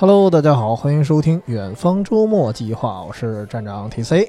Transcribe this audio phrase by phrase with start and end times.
[0.00, 4.28] Hello，大家好，欢迎收听远方周末计划，我是站长 TC。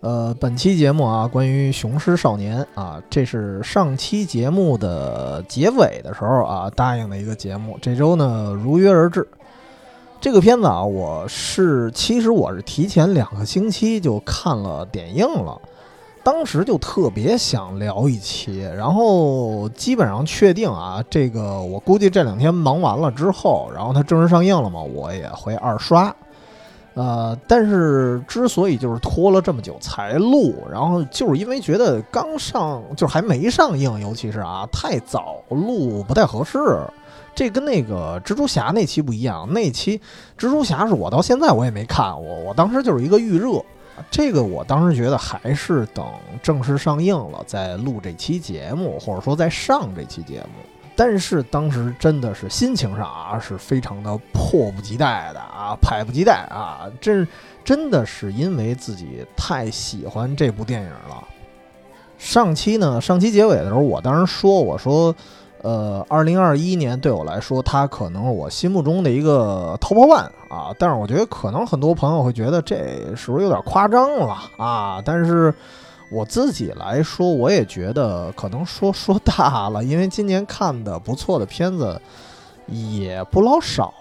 [0.00, 9.28] 呃，本期节目啊，关于《雄狮少年》啊，这是上期节目的结尾的时候啊答应的一个节目，这周呢如约而至。
[10.22, 15.60] 这个片子啊，我是其实我是提前两个星期就看了点映了。
[16.24, 26.12] 当时就特别想聊一期，然后基本上确定啊，这个我估计这两天忙完了之后，然后它正式上映了嘛，我也会二刷。
[26.94, 36.58] 呃，但是之所以就是拖了这么久才录，然后就是因为觉得刚上就是还没上映，尤其是啊太早录不太合适。
[37.34, 39.98] 这跟那个蜘蛛侠那期不一样，那期
[40.38, 43.60] 蜘蛛侠是我到现在我也没看，我我当时就是一个预热。
[44.10, 46.04] 这个我当时觉得还是等
[46.42, 50.68] 正式上映了再录这期节目，或者说再上这期节目。
[50.96, 57.26] 但是当时真的是心情上啊是非常的迫不及待的啊，迫不及待啊，真
[57.64, 61.24] 真的是因为自己太喜欢这部电影了。
[62.18, 65.14] 上期呢，上期结尾的时候，我当时说我说。
[65.64, 70.74] 呃，二零二一年对我来说，它可能是我心目中的一个 top one 啊。
[70.78, 72.76] 但是我觉得可能很多朋友会觉得这
[73.16, 75.02] 是不是有点夸张了啊？
[75.02, 75.54] 但是
[76.10, 81.98] 我自己来说，我也觉得可能说说大了，因为今年看的不错的片子
[82.66, 83.94] 也不老少，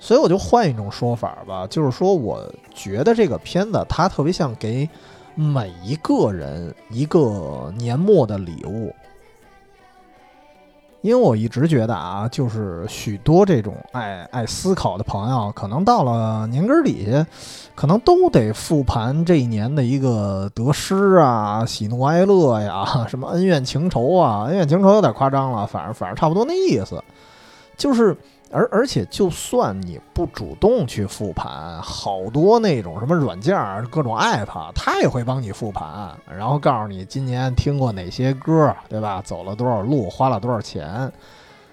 [0.00, 2.42] 所以我就换一种说法吧，就是说我
[2.74, 4.88] 觉得这个片子它特别像给
[5.34, 8.90] 每一个人一个年末的礼物。
[11.00, 17.26] 因为我一直觉得啊，就是许多这种爱爱思考的朋友，可能到了年根儿底下，
[17.74, 24.44] 可能都得复盘这一年的一个得失啊、喜怒哀乐呀、什么恩怨情仇啊。
[24.46, 27.02] 恩怨情仇有点夸张了，反正反正差不多那意思，
[27.76, 28.16] 就是。
[28.50, 39.20] 而而且，就算你不主动去复盘，好多那种什么软件儿、各种 app，它也会帮你复盘，然后告诉你今年听过哪些歌，对吧？
[39.22, 41.12] 走了多少路，花了多少钱。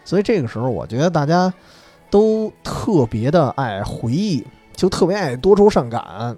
[0.04, 1.54] 所以这个时候，我觉得大家
[2.10, 6.36] 都特别的爱回忆，就特别爱多愁善感，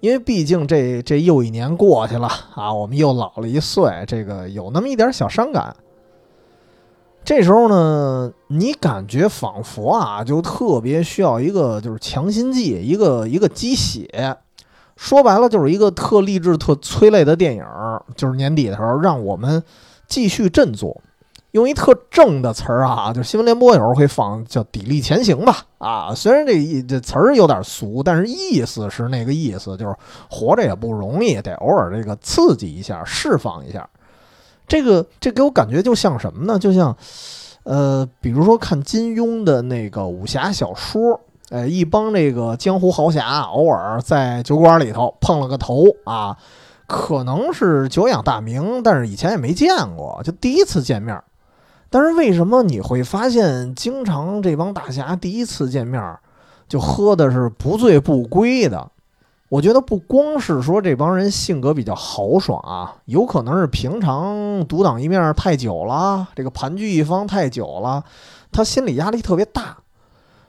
[0.00, 5.74] 因为毕竟这这又一年过去了啊，我们又老了一岁，这个有那么一点小伤感。
[7.24, 14.36] 这时候呢，你感觉仿佛啊，就特别需要一个就是强心剂，一个一个鸡血。
[14.96, 17.64] 说白了，就是一个特励志、特催泪的电影。
[18.16, 19.62] 就是年底的时候，让我们
[20.08, 21.00] 继续振作。
[21.52, 25.56] 用一特正的词儿啊，就新闻联播有时候会放叫“砥砺前行”吧。
[25.78, 29.94] 啊，虽然这这词儿有点俗，但是意思是那个意思，就是
[30.28, 33.88] 活着也不容易，得偶尔这个刺激一下，释放一下。
[34.70, 36.56] 这个这给我感觉就像什么呢？
[36.56, 36.96] 就像，
[37.64, 41.20] 呃，比如说看金庸的那个武侠小说，
[41.50, 46.36] 哎，一帮这个江湖豪侠偶尔在酒馆里头碰了个头啊，
[46.86, 51.20] 可能是久仰大名，但是以前也没见过，就第一次见面。
[51.90, 56.00] 但是为什么你会发现，经常这帮大侠第一次见面
[56.68, 58.88] 就喝的是不醉不归的？
[59.50, 68.04] 我觉得不光是说这帮人性格比较豪爽啊，有可能是平常独当一面太久了，这个盘踞一方太久了，
[68.52, 69.78] 他心理压力特别大，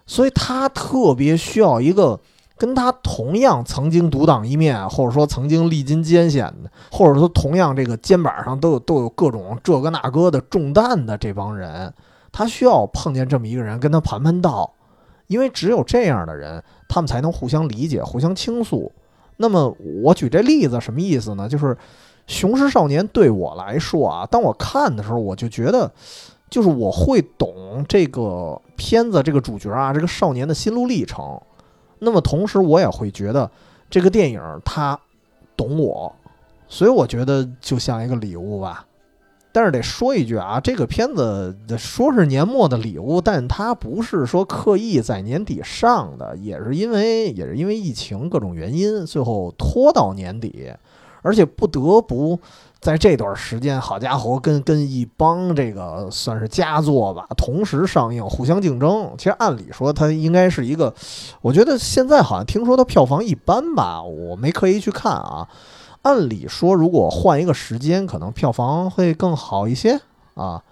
[0.06, 2.20] 所以他特别需要一个
[2.60, 11.92] 跟他同样曾经独当一面，或者说曾经历经艰险的，或者说同样这个肩膀上都有都有各种这个那个的重担的这帮人，
[12.32, 14.72] 他需要碰见这么一个人跟他盘盘道。
[15.32, 18.92] 因为只有这样的人，他们才能互相理解、互相倾诉。
[19.38, 21.48] 那么，我举这例子什么意思呢？
[21.48, 21.68] 就是
[22.28, 25.90] 《雄狮少年》对我来说啊，当我看的时候，我就觉得，
[26.50, 31.40] 就是我会懂这个片子这个主角啊，这个少年的心路历程。
[32.00, 33.50] 那么，同时我也会觉得
[33.90, 35.00] 这个电影他
[35.56, 36.14] 懂我，
[36.68, 38.86] 所以我觉得就像一个礼物吧。
[39.54, 50.72] 但是得说一句啊，这个片子说是年末的礼物，但它不是说刻意在年底上的，也是因为也是因为疫情各种原因，最后拖到年底，
[51.22, 52.40] 而且不得不
[52.80, 59.14] 在这段时间，好家伙，跟跟一帮这个算是佳作吧同时上映，互相竞争。
[59.18, 60.94] 其实按理说它应该是一个，
[61.42, 65.48] 我觉得现在好像听说它票房一般吧，我没刻意去看啊。
[66.04, 70.00] 按理说，如果换一个时间，可能票房会更好一些
[70.34, 70.64] 啊。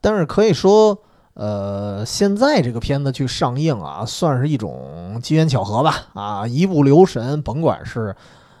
[0.00, 0.96] 但是可以说，
[1.34, 6.06] 呃，现在这个片子去上映啊，算是一种机缘巧合吧。
[6.14, 8.14] 啊，一不留神，甭管是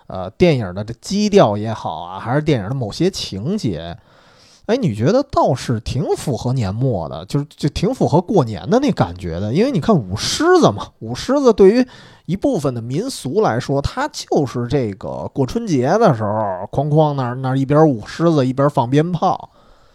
[0.08, 3.96] 呃电影的这基调也好啊，还是电影的某些情节，
[4.66, 9.54] 哎，你觉得倒是挺符合年末的，就是就挺符合过年的那感觉的。
[9.54, 11.86] 因为你看舞狮子嘛，舞狮子对于
[12.26, 19.50] 一部分的民俗来说，它就是这个过春节的时候，哐哐那那一边舞狮子一边放鞭炮，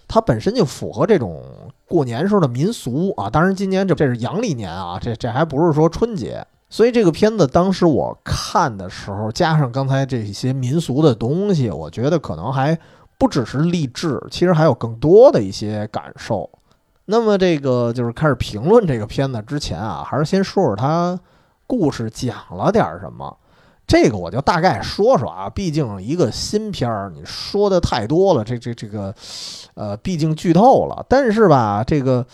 [0.07, 1.43] 它本身就符合这种
[1.85, 3.29] 过年时候的民俗啊。
[3.29, 6.45] 当然，今年这这是阳历年啊，这这还不是说春节。
[6.69, 12.79] 所以这个片子当时我看的时候，加上刚才这些民俗的东西，我觉得可能还
[13.21, 16.49] 不只是励志，其实还有更多的一些感受。
[17.05, 21.19] 那么这个就是开始评论这个片子之前啊，还是先说说它
[21.67, 23.37] 故事讲了点什么。
[23.85, 29.13] 这个我就大概说说啊，毕竟一个新片儿，你说的太多了，这这这个，
[29.75, 31.05] 呃，毕竟剧透了。
[31.07, 32.25] 但是吧，这个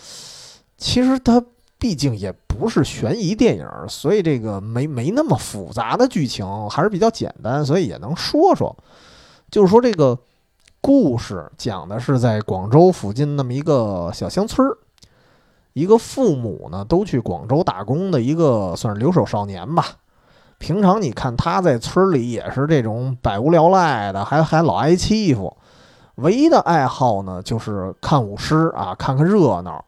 [0.78, 1.44] 其实它。
[1.80, 8.76] 毕竟也不是悬疑电影，所以这个没没那么复杂的剧情，还是比较简单，所以也能说说。
[9.48, 10.18] 就是说这个
[10.80, 14.78] 故事讲的是在广州附近那么一个小乡村儿，
[15.72, 19.84] 一个父母呢都去广州打工的一个算是留守少年吧。
[20.58, 25.56] 平常你看他在村里也是这种百无聊赖的，还还老挨欺负，
[26.16, 29.84] 唯一的爱好呢就是看舞狮啊，看看热闹。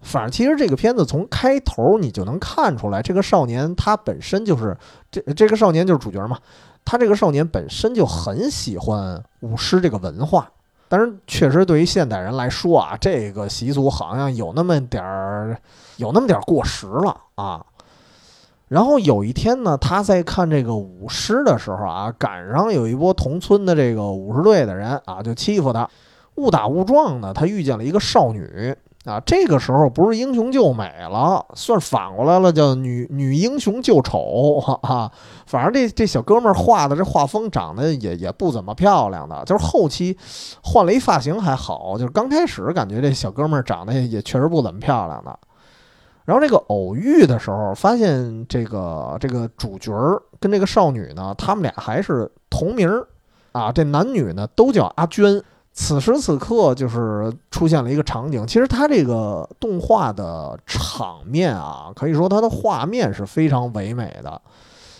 [0.00, 4.76] 反正其实这个片子从开头你就能看出来，这个少年他本身就是
[5.10, 6.38] 这这个少年就是主角嘛，
[6.86, 10.50] 他这个少年本身就很喜欢舞狮这个文化。
[10.88, 15.60] 但是确实对于现代人来说啊，这个习俗好像有那么点儿
[15.96, 17.66] 有那么点儿过时了啊。
[18.68, 25.90] 然后有一天呢，他在看这个舞狮的时候啊，赶上有一波同村的这个舞狮队的人啊，就欺负他，
[26.36, 28.76] 误打误撞呢，他遇见了一个少女。
[29.06, 35.12] 啊，这个时候不是英雄救美了，算反过来了，叫女女英雄救丑哈。
[35.46, 40.18] 反正这这小哥们儿画的这画风长得也也不怎么漂亮的，就是后期
[40.60, 45.38] 换了一发型还好，就是刚开始感觉这小哥们儿长得也确实不怎么漂亮的。
[46.24, 52.90] 然后这个偶遇的时候，发现这个这个主角儿跟这个少女呢，他们俩还是同名
[53.52, 55.40] 啊，这男女呢都叫阿娟。
[55.78, 58.46] 此时此刻，就是出现了一个场景。
[58.46, 64.40] 其实它这个动画的场面啊，可以说它的画面是非常唯美的。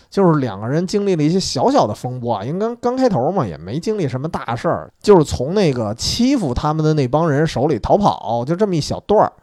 [0.09, 9.33] 就是两个人经历了一些小小的风波啊，因为刚刚开头嘛，也没经历什么大事儿，就是从那个欺负他们的那帮人手里逃跑，就这么一小段儿。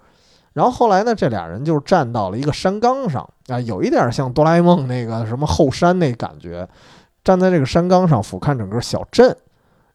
[0.52, 6.66] 然后后来呢，这俩人就站到了一个山岗上啊，有一点像哆啦 A 梦那个什么后山那感觉，
[7.25, 9.36] 站在这个山岗上俯瞰整个小镇。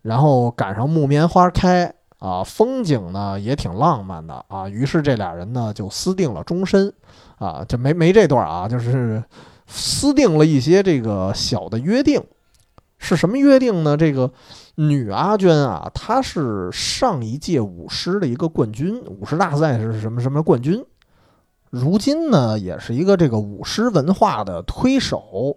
[0.02, 4.68] 然后赶上木棉花开啊，风景呢也挺浪漫的啊。
[4.70, 6.94] 于是这俩人呢就私定了终身
[7.38, 9.24] 啊，这没没这段啊，就是
[9.68, 12.24] 私定了一些这个小的约定。
[13.02, 13.96] 是什么约定呢？
[13.96, 14.30] 这个
[14.76, 20.84] 女阿娟啊，她是上一届舞狮的一个冠军，舞狮大赛是什么什么冠军，
[21.70, 25.56] 如今呢也是一个这个舞狮文化的推手。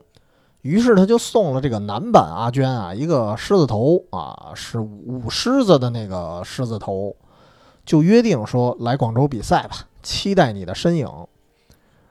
[0.62, 7.14] 于是他就送了这个男版阿娟啊一个狮子头啊，是舞狮子的那个狮子头，
[7.85, 11.08] 就约定说来广州比赛吧，期待你的身影。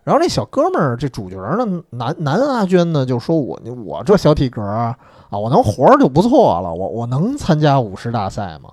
[0.03, 4.97] 然后那小哥们儿这主角呢，男男阿娟呢就说我我这小体格啊，
[5.29, 8.69] 我能活着就不错了，我我能参加舞狮大赛吗？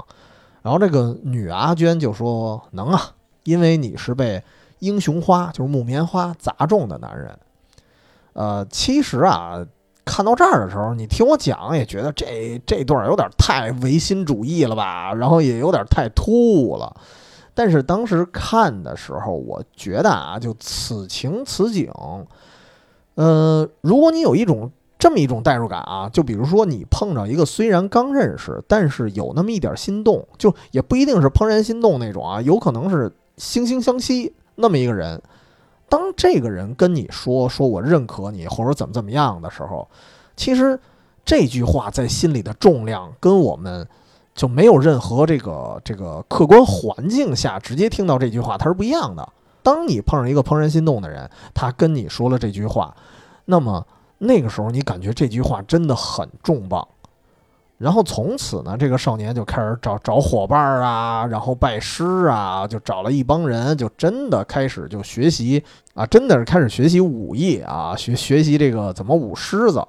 [0.63, 3.01] 然后这个女阿娟就说能啊，
[3.45, 4.43] 因为你是被
[4.81, 7.39] 英雄花就是木棉花砸中的男人。
[8.33, 9.67] 呃，其实啊，
[10.09, 16.97] 看到这儿的时候，你听我讲也觉得这这段有点太唯心主义了吧，然后也有点太突兀了。
[17.55, 21.93] 但是当时看的时候，我觉得啊，就此情此景，
[23.17, 35.21] 呃，如果你有一种这么一种代入感啊，就比如说你碰着一个虽然刚认识，但是有那么一点心动，就也不一定是怦然心动那种啊，有可能是惺惺相惜那么一个人。
[35.89, 39.89] 当这个人跟你说说我认可你或者怎么怎么样的时候，
[40.37, 40.79] 其实
[41.25, 43.87] 这句话在心里的重量跟我们
[44.35, 49.29] 就没有任何这个这个客观环境下直接听到这句话它是不一样的。
[49.63, 52.95] 当你碰上一个怦然心动的人，他跟你说了这句话，
[53.47, 53.87] 那么
[54.19, 56.87] 那个时候你感觉这句话真的很重磅。
[57.79, 65.63] 然后从此呢，这个少年就开始找找伙伴啊，然后拜师啊，就找了一帮人，就真的开始就学习
[65.95, 69.81] 啊，真的是开始学习武艺啊，学学习这个怎么舞狮子。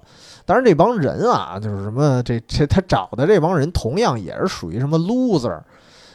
[0.46, 5.60] 当然这帮人啊，就是什么这这他找的这帮人，同样也是属于什么 loser，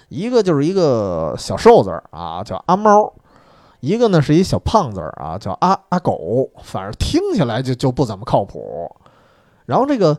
[0.09, 3.13] 一个就是一个小瘦子啊，叫阿猫，
[3.81, 8.89] 一个呢是一小胖子啊，叫阿阿狗，反正听起来就就不怎么靠谱。
[9.67, 10.17] 然后这个。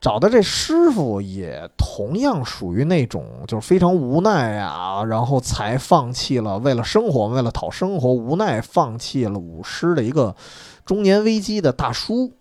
[0.00, 10.36] 找的这师傅也同样属于那种就是非常无奈啊，然后才放弃了为了生活，为了讨生活，无奈放弃了舞狮的一个
[10.84, 12.32] 中年危机的大叔。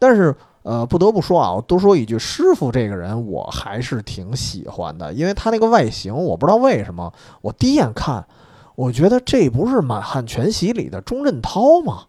[0.00, 8.26] 但是，呃，不得不说啊，我多说一句，师傅这个人我还是挺喜欢的，因为他那个外形，我不知道为什么，我第一眼看，
[8.74, 12.06] 我觉得这不是《满汉全席》里的钟镇涛吗？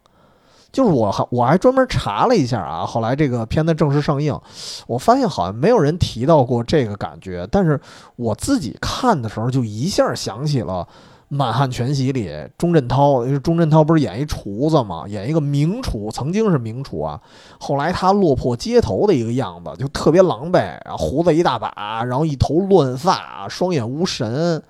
[0.72, 4.40] 就是我还我还专门查了一下啊，后来这个片子正式上映，
[4.86, 7.80] 我发现好像没有人提到过这个感觉，但是
[8.16, 10.88] 我自己看的时候就一下想起了
[11.28, 17.20] 《满汉全席》里钟镇涛，钟镇涛不是演一厨子嘛，演一个名厨，曾经是名厨啊，
[17.60, 24.62] 后来他落魄街头的一个样子，就特别狼狈，然后胡子一大把，然后一头乱发，双眼无神，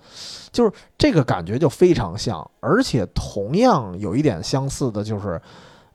[0.53, 5.41] 就是这个感觉就非常像，而且同样有一点相似的就是。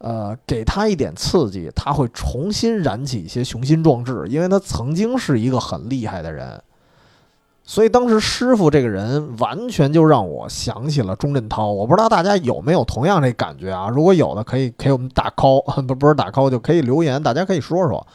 [0.07, 6.63] 呃，给他一点刺激，他会重新燃起一些雄心壮志，因为他曾经是一个很厉害的人，
[7.65, 11.73] 所以当时师傅这个人完全就让我想起了钟镇涛。
[11.73, 13.89] 我不知道大家有没有同样这感觉啊？
[13.89, 18.07] 如果有的，可以给我们打 call，不不是打 call，就可以留言，大家可以说说。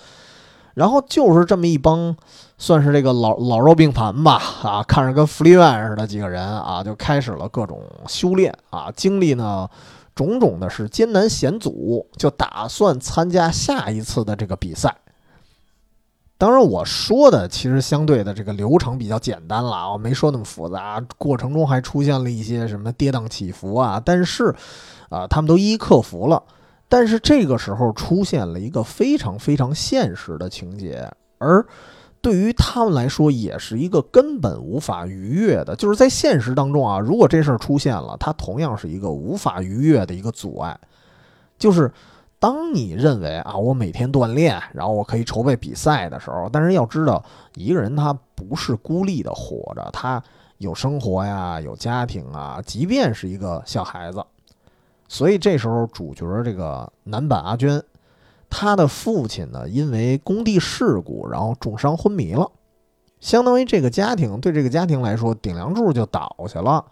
[0.76, 2.16] 然后就是这么一帮，
[2.60, 9.68] 算是这个老老弱病残吧，啊，看着跟福利院似的几个人啊，就开始了各种修炼啊，经历呢。
[10.20, 14.94] 种种的是艰难险阻，就打算参加下一次的这个比赛。
[16.38, 21.02] 当然，我说的其实相对的这个流程比较简单了，我没说那么复杂。
[21.18, 24.54] 过程中还出现了一些什么跌宕起伏啊，但是
[25.10, 26.44] 啊，他们都一一克服了。
[26.90, 31.66] 但是这个时候出现了一个非常非常现实的情节，而。
[32.22, 35.76] 对于他们来说，也是一个根本无法逾越的。
[35.76, 40.78] 就是在现实当中啊，如果这事儿出现了，它同样是一个无法逾越的一个阻碍。
[41.58, 41.92] 就是
[42.40, 47.24] 当你认为啊，我每天锻炼，然后我可以筹备比赛的时候，但是要知道，
[47.56, 50.22] 一个人他不是孤立的活着，他
[50.58, 54.22] 有生活呀，有家庭啊，即便是一个小孩子。
[55.08, 57.82] 所以这时候，主角这个男版阿娟。
[58.50, 62.52] 他的父亲呢，因为工地事故，然后重伤昏迷了，
[63.20, 66.84] 相当于这个家庭对这个家庭来说，顶梁柱就倒下了。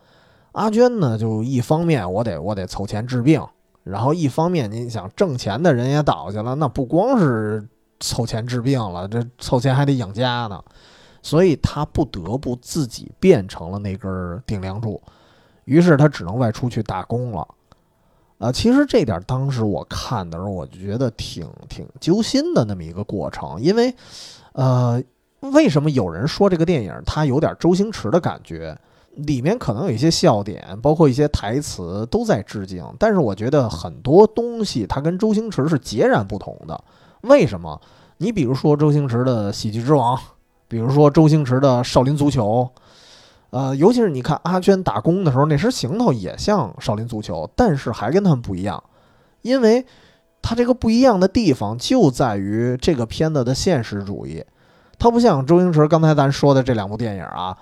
[0.51, 3.43] 阿娟呢，就一方面我得我得凑钱治病，
[3.83, 7.67] 然后一方面你想挣钱的人也倒下了，那不光是
[7.99, 10.63] 凑钱治病了，这凑钱还得养家呢，
[11.21, 15.01] 所以他不得不自己变成了那根顶梁柱，
[15.65, 17.47] 于是他只能外出去打工了。
[18.38, 23.91] 啊，其实这点当时我看的时候，我就觉得挺挺揪心的那么一个过程，因为，
[24.53, 25.01] 呃，
[25.39, 28.77] 为什么有人说这个电影它有点周星驰的感觉？
[29.15, 36.84] 里面可能有一些笑点，包括一些台词都在致敬，但是我觉得很多东西它跟周星驰是截然不同的。
[37.22, 37.82] 为什么？
[38.20, 40.15] 你比如说周星驰的《喜剧之王》，
[40.67, 42.70] 比如说周星驰的《少林足球》。
[43.50, 48.84] 呃，尤其是你看阿娟打工的时候，那身行头也像少林足球，但是还跟他们不一样，
[49.42, 49.86] 因为
[50.42, 54.44] 他这个不一样的地方就在于这个片子的现实主义，
[55.00, 57.58] 它不像周星驰刚才咱说的这两部电影啊，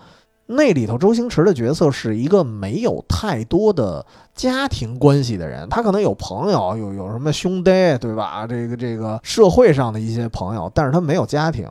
[0.47, 8.47] 那里头周星驰的角色是一个没有太多的家庭关系的人，他可能有朋友，有有什么兄弟，对吧？
[8.47, 11.69] 这个这个社会上的一些朋友，但是他没有家庭，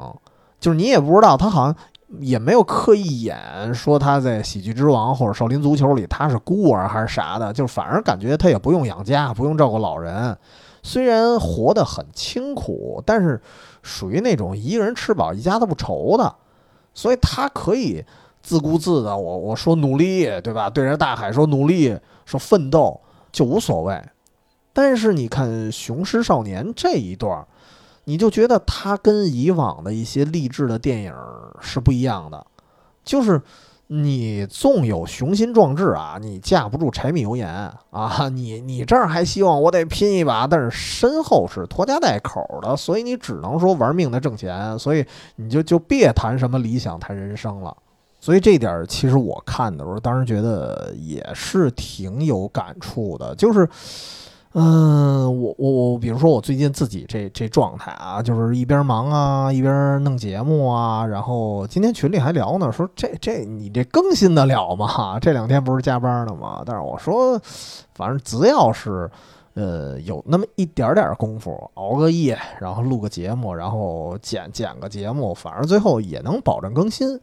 [0.61, 1.75] 就是你也不知道他好像。
[2.21, 10.37] 也没有刻意演说他在《喜剧之王》或者《少林足球》里他是孤儿还是啥的，就反而感觉他也不用养家，不用照顾老人。
[10.83, 13.40] 虽然活得很清苦，但是
[13.83, 16.35] 属于那种一个人吃饱一家子不愁的，
[16.92, 18.04] 所以他可以
[18.42, 19.16] 自顾自的。
[19.16, 20.68] 我我说努力，对吧？
[20.68, 23.00] 对着大海说努力，说奋斗
[23.33, 24.02] 就无所谓。
[24.73, 27.47] 但是你看《雄狮少年》这一段。
[28.04, 31.14] 你就觉得他跟以往的一些励志的电影
[31.61, 32.46] 是不一样的，
[33.02, 33.40] 就是
[33.87, 37.49] 你纵有雄心壮志啊，你架不住柴米油盐
[37.90, 45.04] 啊，你你这儿还希望我得拼一把，但是身后是拖家带口的，所以你只能说玩命的挣钱，所以
[45.37, 47.76] 你就就别谈什么理想谈人生了。
[48.20, 53.68] 所以这点儿其实我看的时候，当时觉得也是挺有感触的，就是。
[54.56, 65.18] 嗯，我我我，比如说我最近自己这这状态啊，就是一边忙啊，一边弄节目啊，然后今天群里还聊呢，说这这你这更新得了吗？
[65.18, 66.62] 这两天不是加班呢吗？
[66.64, 67.37] 但是我说，
[67.94, 69.11] 反正只要是
[69.54, 77.20] 呃有那么一点点功夫，熬个夜，然后录个节目，然后剪剪个节目，反正最后也能保证更新。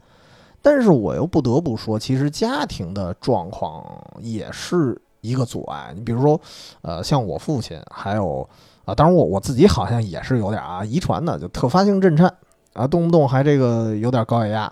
[0.62, 3.86] 但是我又不得不说，其实家庭的状况
[4.20, 5.02] 也是。
[5.22, 5.94] 一个阻碍。
[5.96, 6.40] 你比如说，
[6.82, 8.48] 呃，像我父亲，还有
[8.86, 12.34] 啊，当然我我自己好像也是有点啊遗传的，就特发性震颤
[12.74, 14.72] 啊，动不动还这个有点高血压，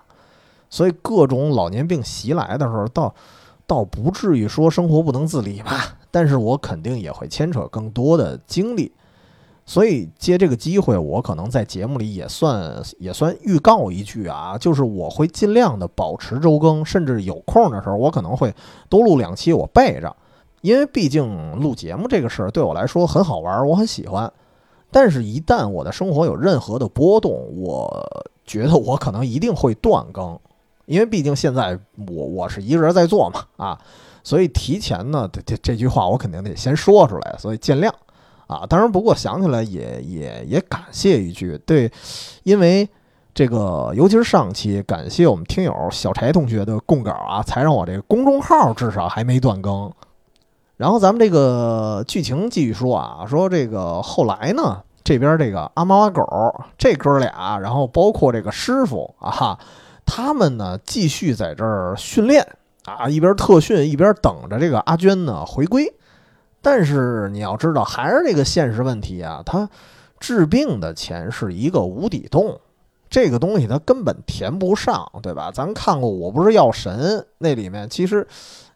[0.69, 3.13] 所以各种老年病袭来的时候，倒
[3.65, 8.91] 倒不至于说生活不能自理吧，但是我肯定也会牵扯更多的精力。
[9.65, 18.51] 所以借这个机会，我可能在节目里也算也算预告一句啊，就是我会尽量的保持周更，甚至有空的时候，我可能会
[18.89, 20.15] 多录两期，我备着。
[20.61, 24.31] 因为毕竟录节目这个事儿对我来说很好玩，我很喜欢。
[24.91, 30.39] 但是，一旦我的生活有任何的波动，我觉得我可能一定会断更，
[30.85, 33.79] 因为毕竟现在我我是一个人在做嘛啊，
[34.23, 37.91] 所以提前呢，这这句话我肯定得先说出来，所以见谅。
[38.47, 41.91] 啊，当然，不过想起来也也也感谢一句，对，
[42.41, 42.89] 因为
[43.31, 49.93] 这个，尤其是上期，感谢我们听友小柴同学的供稿啊，才让我这个公众号至少还没断更。
[50.79, 56.23] 然后咱们这个剧情继续说啊，说这个后来呢，这边这个阿猫阿狗
[56.77, 59.59] 这哥俩，然后包括这个师傅啊，
[60.05, 62.47] 他们呢继续在这儿训练
[62.85, 65.93] 啊，一边特训一边等着这个阿娟呢回归。
[66.61, 69.69] 但是你要知道，还是这个现实问题啊，他
[70.17, 72.57] 治病的钱是一个无底洞，
[73.09, 75.51] 这个东西他根本填不上，对吧？
[75.53, 78.25] 咱看过《我不是药神》那里面，其实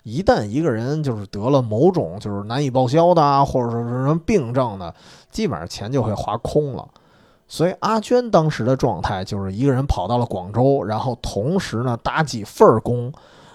[0.03, 4.93] 一旦一个人就是得了某种就是难以报销的啊，或者说是什么病症的，
[5.31, 6.87] 基本上钱就会花空了。
[7.47, 13.11] 所以阿娟当时的状态就是一个人跑到了广州，然后同时呢打几份工，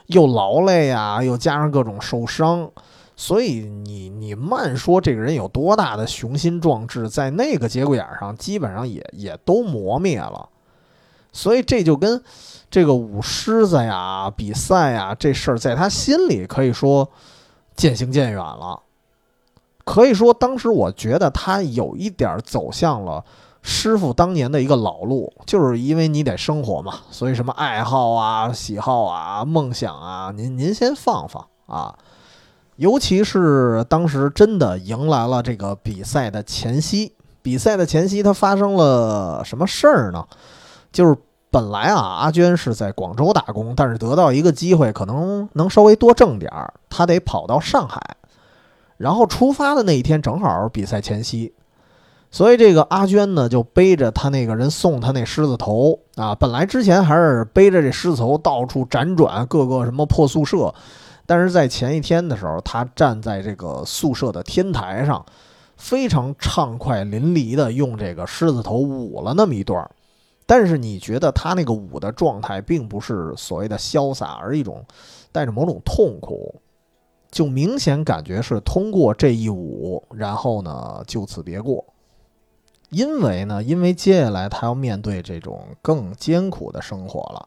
[0.06, 2.70] 又劳累呀，又加上各种受伤。
[3.16, 10.48] 所以你你慢说这个人有多大的雄心壮志，在那个节骨眼上，基本上也也都磨灭了。
[11.32, 12.22] 所以这就跟
[12.70, 17.08] 这个舞狮子呀、比赛呀这事儿，在他心里可以说
[17.74, 18.80] 渐行渐远了。
[19.84, 23.24] 可以说，当时我觉得他有一点走向了
[23.62, 31.96] 师傅当年的一个老路，就是因为你得生活嘛，所以什么爱好啊、喜好啊、梦想啊，您您先放放啊。
[32.76, 40.24] 尤其是当时真的迎来了这个比赛的前夕，比赛的前夕，他发生了什么事儿呢？
[40.92, 41.16] 就是
[41.50, 48.16] 本来啊，阿娟是在广州打工，但是得到一个机会，可能能稍微多挣点儿，她得跑到上海。
[48.98, 51.52] 然后出发的那一天正好比赛前夕，
[52.30, 60.74] 所以这个阿娟呢，就背着他那个人送他那狮子头啊，本来之前还是背着这狮子头到处辗转各个什么破宿舍。
[61.26, 65.24] 但是在前一天的时候，他站在这个宿舍的天台上，
[65.76, 69.90] 非常畅快淋漓的用这个狮子头舞了那么一段儿
[70.48, 74.82] 但是你觉得他那个舞的状态，并不是所谓的潇洒，而一种
[75.30, 76.54] 带着某种痛苦，
[77.30, 81.84] 就明显感觉是通过这一舞，然后呢就此别过。
[82.88, 87.46] 因为呢，因为接下来他要面对这种更艰苦的生活了，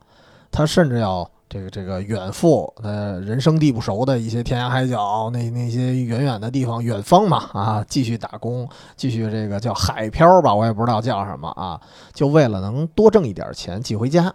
[0.52, 1.30] 他甚至要。
[1.52, 11.82] 这个这个远赴呃人生地不熟的一些天涯海角，那那些远远的地方，远方嘛啊，继续打工，继续这个叫海漂吧，我也不知道叫什么啊，
[12.14, 14.34] 就为了能多挣一点钱寄回家。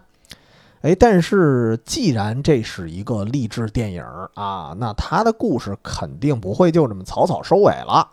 [0.81, 4.03] 哎，但是既然这是一个励志电影
[4.35, 8.07] 啊，那他的故事肯定不会就这么草草收尾了，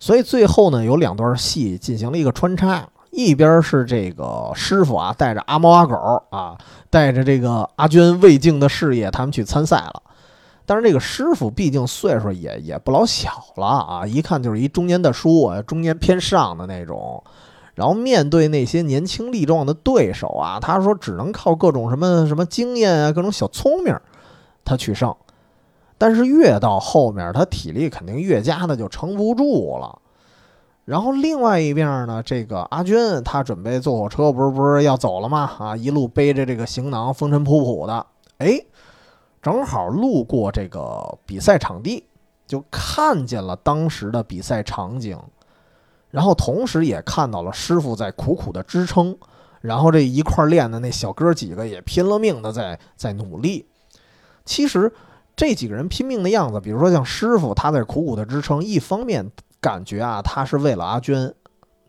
[0.00, 2.88] 所以最后呢，有两段戏进行了一个穿插。
[3.12, 5.94] 一边是这个师傅啊，带着阿猫阿狗
[6.30, 6.56] 啊，
[6.88, 10.02] 带着这个阿娟未竟的事业，他们去参赛了。
[10.64, 17.22] 但是这个师傅毕竟岁数也也不老小了啊，一看就是一中年大叔啊，中年偏上的那种。
[17.74, 23.94] 然后面对那些年轻力壮的对手啊，他说只能靠各种什么什么经验啊，各种小聪明，
[24.64, 25.14] 他取胜。
[25.98, 29.98] 但是越到后面，他体力肯定越加的就撑不住了。
[30.84, 35.48] 然后另外一边呢，这个阿军他准备坐火车，不是不是要走了吗？
[35.58, 38.04] 啊，一路背着这个行囊，风尘仆仆的，
[38.38, 38.60] 哎，
[39.40, 42.04] 正好路过这个比赛场地，
[42.48, 45.16] 就看见了当时的比赛场景，
[46.10, 49.16] 然后同时也看到了师傅在苦苦的支撑，
[49.60, 53.68] 然后这一块练的那小哥几个也拼了命的在在努力。
[54.44, 54.92] 其实
[55.36, 59.30] 这几个人拼命的样子，比如说像师傅，他在苦苦的支撑，一方面。
[59.62, 61.32] 感觉啊，他是为了阿娟，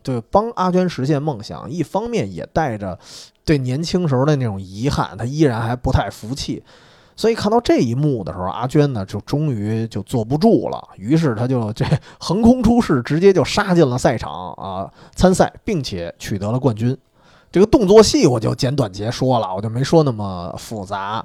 [0.02, 1.68] 对，帮阿娟实现梦想。
[1.70, 2.98] 一方面也带着
[3.44, 6.62] 对年轻时候的那种遗憾，他依然还不太服气。
[7.16, 11.84] 所以看到这一幕的时候，阿娟呢就终于就坐不住了，于是他就这
[12.18, 16.96] 横空出世，直接就杀进了赛场啊参赛，并且取得了冠军。
[17.52, 21.24] 这个动作戏我就简短截说了，我就没说那么复杂。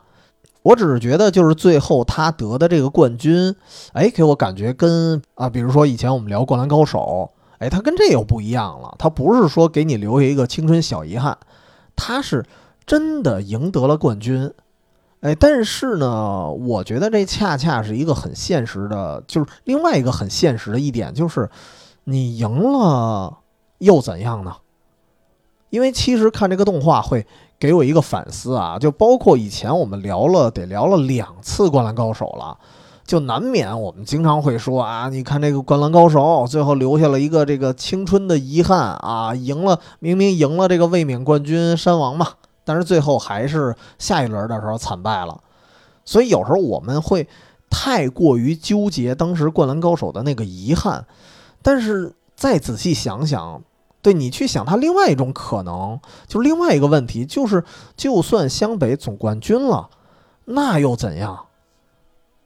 [0.61, 3.55] 我只是觉得，就是最后他得的这个冠军，
[3.93, 8.95] 哎，给我感觉跟啊，比如说以前我们聊《灌篮高手》，哎，他跟这又不一样了。
[8.99, 11.37] 他不是说给你留下一个青春小遗憾，
[11.95, 12.45] 他是
[12.85, 14.51] 真的赢得了冠军。
[15.21, 21.49] 哎，但是呢，我觉得这恰恰是一个很现实的，就是另外一个很现实的一点，就是
[22.05, 23.39] 你赢了
[23.79, 24.55] 又怎样呢？
[25.69, 27.25] 因为其实看这个动画会
[27.59, 32.57] 给我一个反思啊，就包括以前我们聊了得聊了两次《灌篮高手》了，
[33.05, 42.27] 就难免我们经常会说啊，你看这个《灌篮高手》最后留下了一个这个青春的遗憾啊，赢了明明赢了这个卫冕冠军山王嘛。
[42.63, 45.41] 但是最后还是下一轮的时候惨败了，
[46.05, 47.27] 所以有时候我们会
[47.69, 51.05] 太过于纠结当时《灌篮高手》的那个遗憾。
[51.63, 53.61] 但是再仔细想想，
[54.01, 57.63] 对你去想它另外一种可能，就另外一个问题，就是
[57.95, 59.89] 就算湘北总冠军了，
[60.45, 61.45] 那又怎样？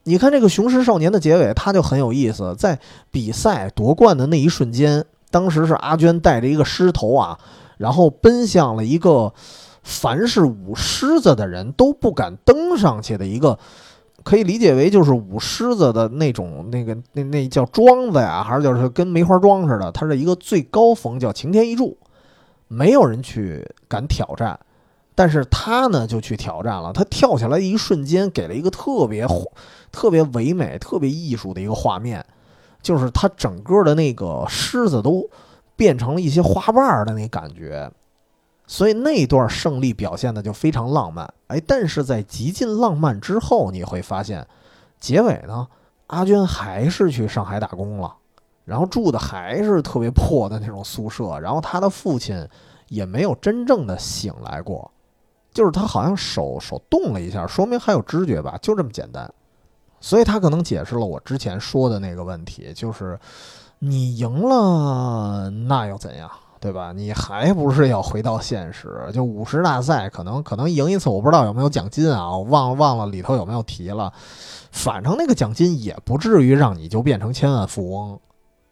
[0.04, 2.78] 你看这个《雄狮少年》的结尾，他就很有意思，在
[3.10, 7.38] 比赛夺冠的那一瞬间，当时是阿娟带着一个狮头啊，
[7.78, 9.32] 然后奔向了一个。
[9.86, 13.58] 凡是舞狮子的人都不敢登上去的一个，
[14.24, 19.92] 可以理解为就是舞狮子的那种那个那那叫桩子呀，还是就是跟梅花桩似的？
[19.92, 21.96] 它是一个最高峰，叫擎天一柱，
[22.66, 24.58] 没有人去敢挑战，
[25.14, 26.90] 但是他呢就去挑战了。
[26.92, 29.26] 他跳下来一瞬间，给了一个特别
[29.92, 32.24] 特别唯美、特别艺术的一个画面，
[32.80, 35.28] 就是他整个的那个狮子都
[35.76, 37.90] 变成了一些花瓣的那感觉。
[38.74, 44.44] 所以那段胜利表现的就非常浪漫，哎，但是在极尽浪漫之后，你会发现，
[44.98, 45.68] 结尾呢，
[46.08, 48.12] 阿娟还是去上海打工了，
[48.64, 52.48] 然后住的还是特别破的那种宿舍，然后他的父亲
[52.88, 54.90] 也没有真正的醒来过，
[55.52, 59.32] 就是他好像手手动了一下，说明还有知觉吧，就这么简单，
[60.00, 63.16] 所以他可能解释了我之前说的那个问题，就是
[63.78, 66.28] 你赢了，那又怎样？
[66.64, 66.94] 对吧？
[66.96, 69.10] 你还不是要回到现实？
[69.12, 72.30] 就五十大赛，可能可能赢一次，我不知道有没有奖金啊？
[72.30, 74.10] 我忘了忘了里头有没有提了。
[74.72, 78.18] 反正那个奖金也不至于让你就变成千万富翁。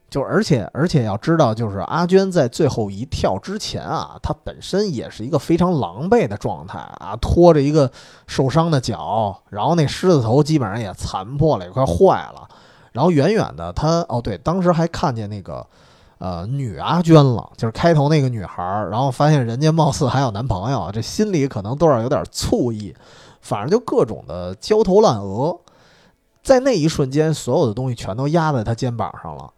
[0.09, 7.92] 就而且而且要知道，就是阿娟在最后一跳之前啊，她本身也是一个非常狼狈的状态啊，拖着一个
[8.26, 12.48] 受伤的脚，然后那狮子头基本上也残破了，也快坏了。
[12.92, 15.66] 然后远远的，她哦对，当时还看见那个。
[16.23, 22.95] 呃，女阿娟了，就是开头那个女孩儿，然后发现人家貌似还有男朋友，这心里可能多少有点醋意，
[23.41, 25.59] 反正就各种的焦头烂额，
[26.41, 29.51] 在那一瞬间，所有的东西全都压在他肩膀上了，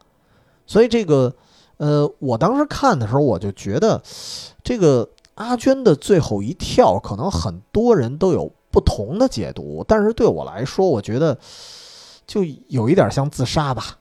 [0.66, 1.35] 所以这个，
[1.77, 4.03] 呃，我当时看的时候，我就觉得，
[4.62, 11.37] 这个阿娟的最后一跳，可能很多人都有不同的解读，但是对我来说，我觉得
[12.27, 13.98] 就有一点像自杀吧。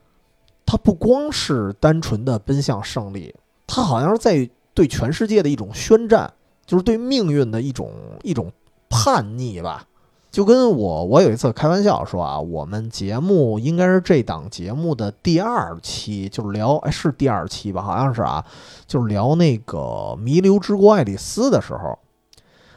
[0.66, 3.36] 他不光是单纯的奔向胜利，
[3.68, 6.34] 他好像是在对全世界的一种宣战，
[6.66, 7.92] 就是对命运的一种
[8.24, 8.52] 一种
[8.90, 9.86] 叛逆吧。
[10.32, 18.44] 就跟我我有一次开玩笑说啊，我们节目应该是这档节目的第二期，就是聊哎是第二期吧，好像是啊，
[18.88, 19.78] 就是聊那个
[20.16, 22.00] 《弥留之国爱丽丝》的时候，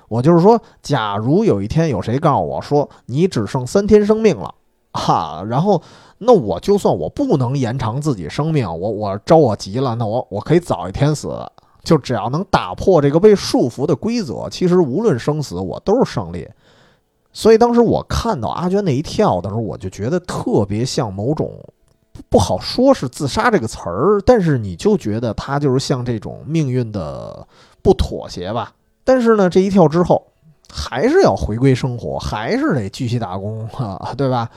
[0.09, 4.55] 我就是说，假如有一天有谁告诉我说你只剩三天生命了，
[4.93, 5.83] 哈，然后。
[6.19, 11.29] 那我就算我不能延长自己生命，我我着我急了，那我我可以早一天死，
[11.85, 16.49] 就只要能打破这个被束缚的规则，其实无论生死，我都是胜利。
[17.33, 21.53] 所以当时我看到阿娟那一跳的时候，我就觉得特别像某种
[22.31, 27.47] 不好说是自杀这个词儿，但是你就觉得他就是像这种命运的
[27.83, 28.73] 不妥协吧。
[29.05, 30.27] 但是呢，这一跳之后，
[30.73, 34.49] 还是要回归生活，还是得继续打工啊，对吧？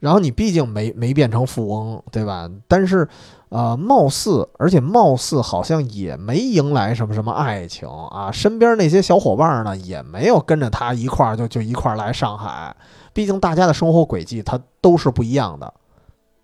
[0.00, 2.48] 然后你毕竟没没变成富翁，对吧？
[2.68, 3.08] 但是，
[3.48, 8.30] 呃，貌似，而且貌似好像也没迎来什么什么爱情啊。
[8.30, 12.76] 身边那些小伙伴呢，也没有跟着他一块儿就就一块儿来上海。
[13.12, 15.74] 毕竟大家的生活轨迹它都是不一样的。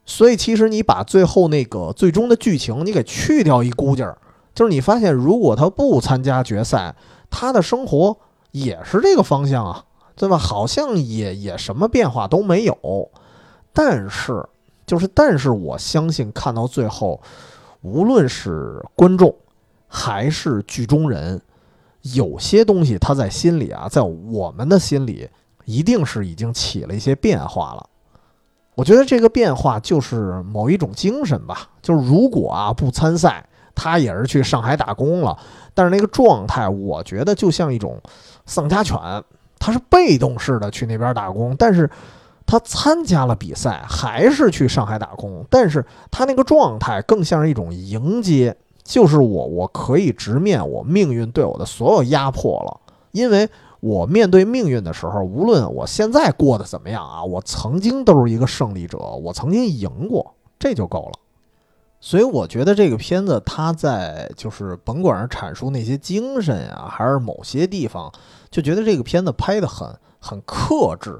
[0.04, 4.18] 所以其实你把最后那个最终的剧情你给去掉一估计儿，
[4.54, 6.96] 就是你发现如果他不参加决赛，
[7.30, 8.16] 他的生活
[8.50, 9.84] 也是这个方向啊，
[10.16, 10.36] 对吧？
[10.36, 12.76] 好像也也什么变化都没有。
[13.74, 14.42] 但是，
[14.86, 17.20] 就是但是，我相信看到最后，
[17.82, 19.34] 无论是观众
[19.88, 21.38] 还是剧中人，
[22.14, 25.28] 有些东西他在心里啊，在我们的心里，
[25.64, 27.86] 一定是已经起了一些变化了。
[28.76, 31.68] 我觉得这个变化就是某一种精神吧。
[31.82, 35.36] 就是如果啊不参赛，他也是去上海打工了，
[35.74, 38.00] 但是那个状态，我觉得就像一种
[38.46, 38.98] 丧家犬。
[39.56, 41.88] 他是被动式的去那边打工，但是
[42.46, 52.80] 他参加了比赛，还是去上海打工，但是他那个状态更像是一种迎接，就是我我可以直面我命运对我的所有压迫了，
[53.12, 53.48] 因为
[53.80, 61.18] 我面对命运的时候，无论我现在过得怎么样啊，我曾经都是一个胜利者，我曾经赢过，这就够了。
[62.00, 68.12] 所以我觉得这个片子，它在就是甭管是阐述那些精神呀，还是某些地方，
[68.50, 71.18] 就觉得这个片子拍的很很克制，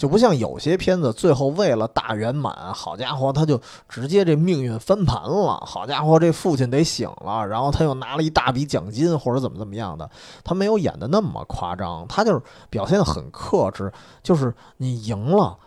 [0.00, 10.08] 就不像有些片子最后为了大圆满，好家伙，他就直接这命运翻盘了，好家伙，这父亲得醒了，然后他又拿了一大笔奖金或者怎么怎么样的，
[10.42, 15.58] 他没有演的那么夸张，他就是表现的很克制，就是你赢了。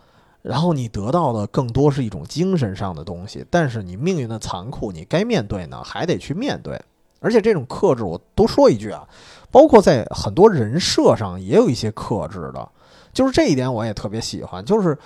[0.42, 6.82] 然后你得到的更多是一种精神上的东西，但是你命运的残酷，你该面对呢，还得去面对。
[7.20, 9.06] 而且这种克制，我多说一句啊，
[9.52, 12.68] 包括在很多人设上也有一些克制的，
[13.14, 14.62] 就是这一点我也特别喜欢。
[14.64, 14.98] 就是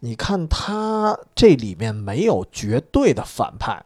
[0.00, 3.84] 你看他这里面没有绝对的反派，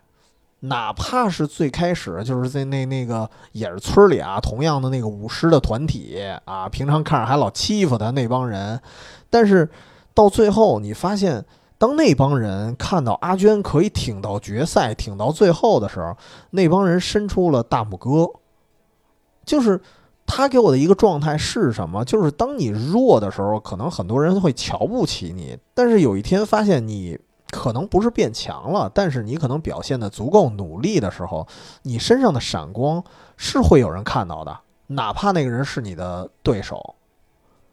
[0.60, 8.78] 哪怕是最开始就是在那那个也是村里啊，同样的那个舞狮的团体啊，平常看着还老欺负他那帮人，
[9.30, 9.70] 但是。
[10.14, 11.44] 到最后，你发现，
[11.78, 16.16] 当那帮人看到阿娟可以挺到决赛、挺到最后的时候，
[16.50, 18.28] 那帮人伸出了大拇哥。
[19.46, 19.80] 就是
[20.28, 22.04] 他给我的一个状态是什么？
[22.04, 25.58] 就是当你弱的时候，可能很多人会瞧不起你。
[25.74, 27.18] 但是有一天发现你
[27.50, 31.48] 可能不是变强了，但是你可能表现的足够努力的时候，
[31.82, 33.02] 你身上的闪光
[33.36, 34.56] 是会有人看到的，
[34.88, 36.94] 哪怕那个人是你的对手。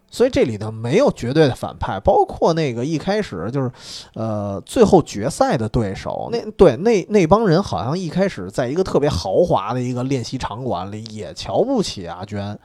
[0.10, 3.70] 所以这里头没有绝对的反派，包括那个一开始就是，
[4.13, 12.58] 呃，最后决赛的对手，那对那那帮人好像一开始在一个特别豪华的一个练习场馆里也瞧不起阿娟，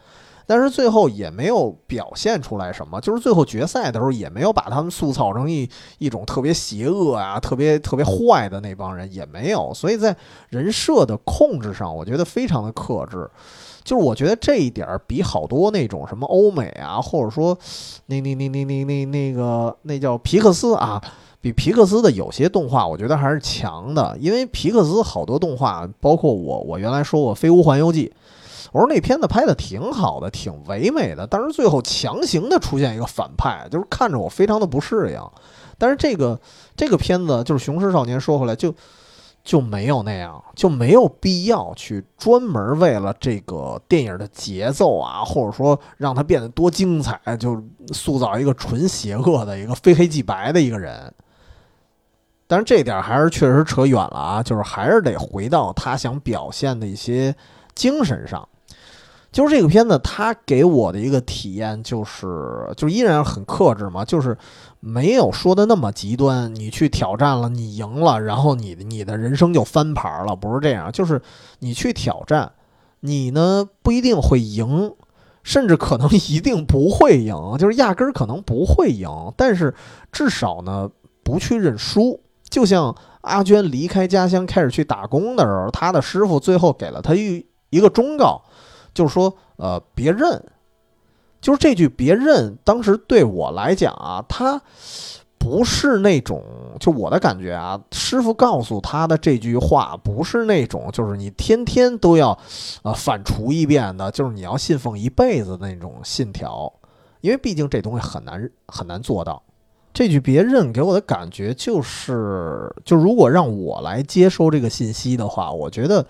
[0.47, 10.17] 但是最后也没有表现出来什么，就是最后决赛的时候也没有把他们塑造成一一种特别邪恶啊、特别特别坏的那帮人也没有，所以在
[10.51, 13.29] 人设的控制上，我觉得非常的克制。
[13.83, 17.57] 就是我觉得这一点儿比好多那种什么欧美啊，或者说
[18.07, 21.03] 那那那那那那那个那叫皮克斯啊，
[21.41, 24.17] 比皮克斯的有些动画，我觉得还是强的。
[24.21, 28.13] 因为皮克斯好多动画，包括我我原来说过《飞屋环游记》，
[28.73, 35.21] 我说那片子拍的挺好的，挺唯美的，但是最后强行的出现一个反派，就是看着我非常的不适应。
[35.79, 36.39] 但是这个
[36.77, 38.75] 这个片子就是《雄狮少年》，说回来就。
[39.43, 51.13] 就没有那样，就没有必要去专门为了这个电影的节奏啊，或者说让它变得多精彩，就塑造一个纯邪恶的一个非黑即白的一个人。
[52.47, 57.35] 但是这点还是确实扯远了啊，就是还是得回到他想表现的一些
[57.75, 58.47] 精神上。
[59.33, 64.37] 就是这个片子，它给我的一个体验就是，就依然很克制嘛，就是
[64.81, 66.53] 没有说的那么极端。
[66.55, 70.91] 你去挑战了，你赢了，然后你你的人生就翻盘了，不是这样。
[70.91, 71.23] 就是
[71.61, 72.51] 你去挑战，
[73.01, 74.95] 你呢不一定会赢，
[75.45, 79.09] 甚至可能 一定不会赢，就是压根儿可能不会赢。
[79.37, 79.73] 但是
[80.11, 80.91] 至少呢，
[81.23, 82.21] 不去认输。
[82.49, 88.43] 就像阿娟离开家乡开始去打工的时候，他的师傅最后给了他一一个忠告。
[88.93, 90.43] 就是说，呃，别认，
[91.41, 92.59] 就是这句“别认”。
[92.65, 94.61] 当时对我来讲啊，他
[95.39, 96.43] 不是那种，
[96.79, 102.39] 就我的感觉啊，师傅告诉他的这句话不是那种，就是你天天都要，
[102.83, 106.71] 呃，反刍一遍的，就是你要信奉一辈子那种信条。
[107.23, 109.43] 因为毕竟这东西很难很难做到。
[109.95, 116.05] 这句“别认”给我的感觉就是，就如果让我来接收这个信息的话，我觉得。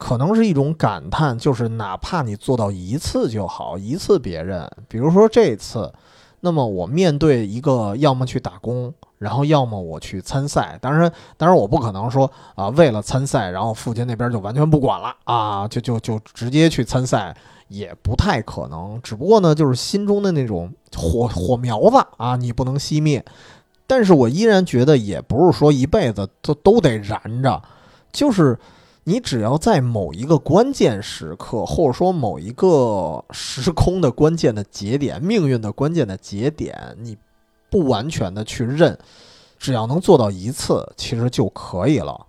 [0.00, 4.68] 可能是一种感叹，就是哪怕你做到一次就好，一次别人。
[4.88, 5.92] 比如说这次，
[6.40, 10.78] 那么我面对一个要么去打工，然后要么我去参赛。
[10.80, 17.36] 当然，当然我不可能说啊，为了参赛，然后父亲那边就完全不管了啊，就就就直接去参赛，
[17.68, 18.98] 也不太可能。
[19.02, 23.22] 只不过呢，就是心中的那种火火苗子啊，你不能熄灭。
[23.86, 27.62] 但是我依然觉得，也不是说一辈子都都得燃着，
[28.10, 28.58] 就是。
[29.04, 37.16] 你只要在某一个关键时刻，或者说某一个时空的关键的节点、命运的关键的节点，你
[37.70, 38.98] 不完全的去认，
[39.58, 42.26] 只要能做到一次，其实就可以了。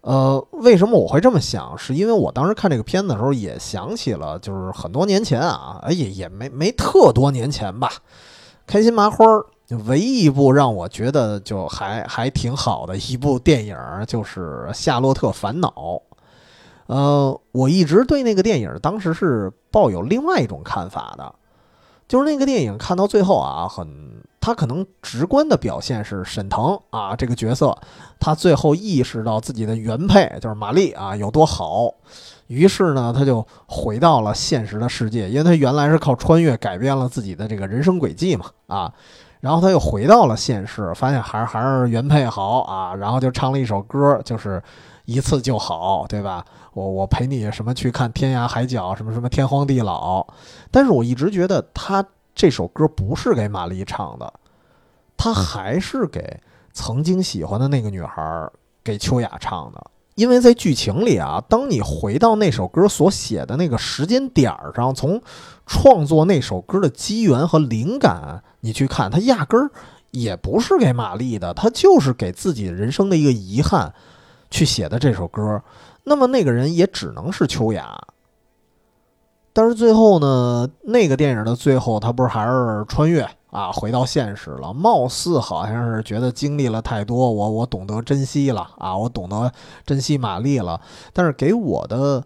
[0.00, 1.78] 呃，为什么我会这么想？
[1.78, 7.90] 是因为我当时看这个片子的时候，也想起了，就是很多年前啊，也也没没特多年前吧，
[8.66, 9.24] 开心麻花。
[9.86, 15.68] 唯一一部让我觉得就还还挺好的一部电影，就是《夏洛特烦恼》。
[16.86, 21.34] 呃，我一直对那个电影当时是抱有另外一种看法的，
[22.08, 27.74] 就是那个电影看到最后啊，很他可能直观的表现是沈腾啊这个角色，
[28.18, 31.94] 他最后意识到自己的原配就是玛丽啊有多好，
[32.48, 38.92] 于是呢他就回到了现实的世界，因为他原来是靠穿越改变了自己的这个人生轨迹嘛啊，
[39.42, 44.62] 然后他又回到了现实，发现还还是原配好啊，然后就唱了一首歌，就是
[45.04, 46.44] 一次就好，对吧？
[46.74, 50.24] 我我陪你什么去看天涯海角，什么什么天荒地老，
[50.70, 52.04] 但是我一直觉得他
[52.36, 54.32] 这首歌不是给玛丽唱的，
[55.16, 56.40] 他还是给
[56.72, 58.48] 曾经喜欢的那个女孩
[58.84, 65.22] 给秋雅唱的，因为在剧情里啊，当你回到那首歌所写的那个时间点上，从
[65.66, 69.70] 创作那首歌的机缘和灵感，你去看，他压根儿
[70.10, 73.94] 也不是给玛丽的，他就是给自己人生的一个遗憾
[74.50, 75.62] 去写的这首歌。
[76.04, 77.98] 那么那个人也只能是秋雅，
[79.54, 84.72] 但是最后呢，那个电影的最后，他不是还是穿越啊，回到现实了？
[84.72, 89.52] 貌似好像是觉得经历了太多，我我懂得珍惜了啊，我懂得
[89.84, 90.80] 珍惜玛丽了。
[91.12, 92.24] 但是给我的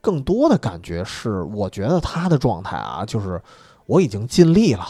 [0.00, 3.42] 更多的感觉是，我觉得他的状态啊，就是
[3.86, 4.86] 我已经尽力了。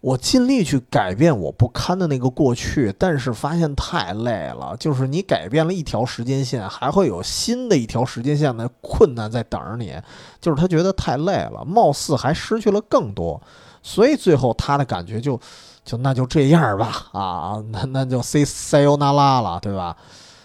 [0.00, 4.74] 我尽力去改变我不堪的那个过去，但是发现太累了。
[4.80, 9.94] 就是你改变了一条时间线，还会有新的一条时间线的困难在等着你。
[10.40, 13.38] 就是他觉得太累了，貌似还失去了更多，
[13.82, 15.38] 所以最后他的感觉就
[15.84, 19.96] 就那就这样吧啊，那那就 say say you 那拉了，对吧？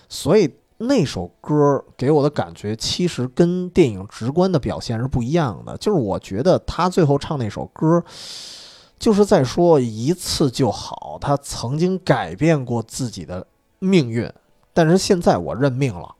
[0.10, 5.78] 所以那首歌给我的感觉其实跟电影直观的表现是不一样的。
[5.78, 8.04] 就是我觉得他最后唱那首歌。
[8.98, 13.46] 就是在说一次就好，他曾经改变过自己的
[13.80, 14.32] 命运，
[14.74, 16.16] 但是现在我认命了，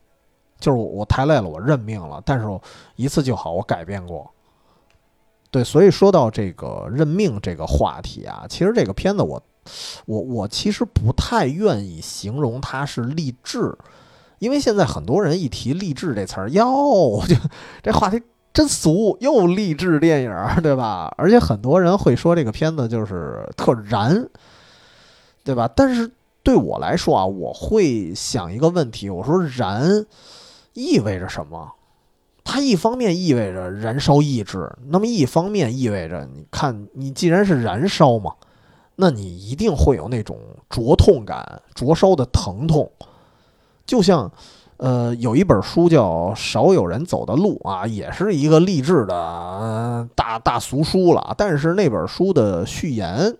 [0.60, 2.22] 就是我太累了，我认命了。
[2.24, 2.46] 但是
[2.94, 4.30] 一次就好，我改变过。
[5.56, 9.42] 对，所以说到这个认命这个话题啊，其实这个片子我，
[10.04, 13.74] 我我其实不太愿意形容它是励志，
[14.38, 17.34] 因为现在很多人一提励志这词儿，哟，就
[17.82, 18.22] 这话题。
[18.52, 21.14] 真俗又励志电影，对吧？
[21.18, 24.28] 而且很多人会说这个片子就是特燃，
[25.44, 25.68] 对吧？
[25.76, 26.10] 但是
[26.42, 30.06] 对我来说啊，我会想一个问题：我说燃
[30.72, 31.70] 意味着什么？
[32.48, 38.32] 它一方面意味着燃烧意志，那么一方面意味着，你看，你既然是燃烧嘛，
[38.94, 40.38] 那你一定会有那种
[40.70, 42.88] 灼痛感、灼烧的疼痛，
[43.84, 44.30] 就像。
[44.78, 46.04] 呃，有一本书叫
[46.34, 51.34] 《少有人走的路》啊，也是一个励志的大大俗书了。
[51.38, 53.34] 但是那本书的序言，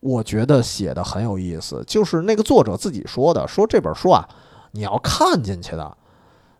[0.00, 1.82] 我觉得写的很有意思。
[1.86, 4.28] 就是那个作者自己说的，说这本书啊，
[4.72, 5.96] 你要看进去的，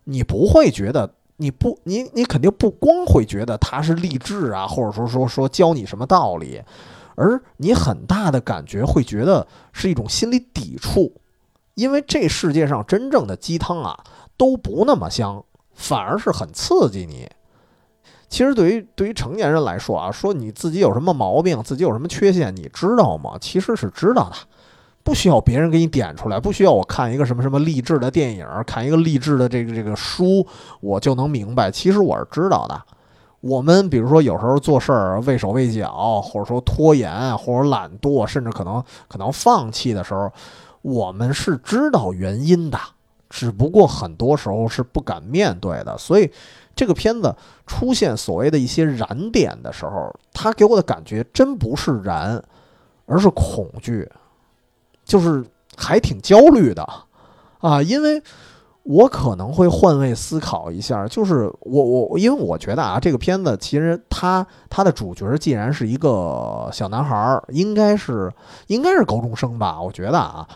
[0.04, 6.62] 你不会觉得，你不，你你肯定不光会觉得他是励志啊，或者说说说教你什么道理，
[7.16, 11.12] 而你很大的感觉会觉得是一种心理抵触。
[11.74, 14.05] 因为这世界上真正的鸡汤啊
[14.37, 17.29] 都不那么香，反而是很刺激你。
[18.29, 23.38] 其实对于对于成年人来说啊，说你自己有什么毛病，自己有什么缺陷，你知道吗？
[23.40, 24.37] 其实是知道的，
[25.08, 30.46] 不需要别人给你点出来，不需要我看一个什么什么励志的电影，看一个励志的这个这个书，
[30.82, 31.70] 我就能明白。
[31.70, 32.78] 其实我是知道的。
[33.40, 40.30] 我们比如说有时候做事儿畏手畏脚，或者说拖延，或者懒惰，甚至可能可能放弃的时候。
[40.82, 42.78] 我们是知道原因的，
[43.30, 45.96] 只不过很多时候是不敢面对的。
[45.96, 46.30] 所以，
[46.76, 47.34] 这个片子
[47.66, 52.42] 出现所谓的一些燃点的时候，它给我的感觉真不是燃，
[53.06, 54.06] 而是恐惧，
[55.08, 55.44] 就是
[55.76, 56.88] 还挺焦虑的
[57.58, 58.22] 啊，因为。
[58.84, 68.32] 我可能会换位思考一下，就是我我因为我觉得啊，这个片子其实它它的主角既然是一个小男孩，应该是
[68.68, 69.78] 应该是高中生吧？
[69.78, 70.48] 我觉得啊，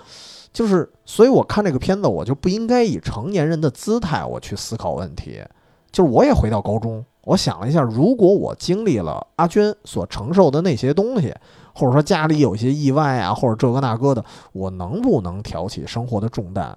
[0.50, 5.42] 就是所以我看这个片子，我就不应该以成年人的姿态我去思考问题。
[5.90, 11.34] 就是我也回到高中，我想了一下，如果我经历了阿娟所承受的那些东西，
[11.74, 16.76] 或者说家里有些意外啊，或者这个那个的，我能不能挑起生活的重担？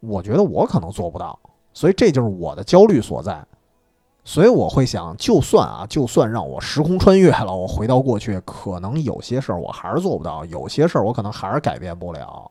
[0.00, 1.38] 我觉得我可能做不到，
[1.72, 3.44] 所以这就是我的焦虑所在。
[4.22, 12.50] 所以我会想，就算啊，就算让我时空穿越了，我回到过去，可能有些事儿我还是做不到，有些事儿我可能还是改变不了。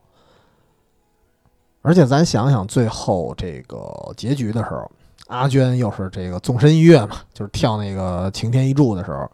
[1.80, 4.90] 而且咱想想最后这个结局的时候，
[5.28, 9.30] 阿娟又是这个纵身一跃嘛，就是跳那个擎天一柱的时候，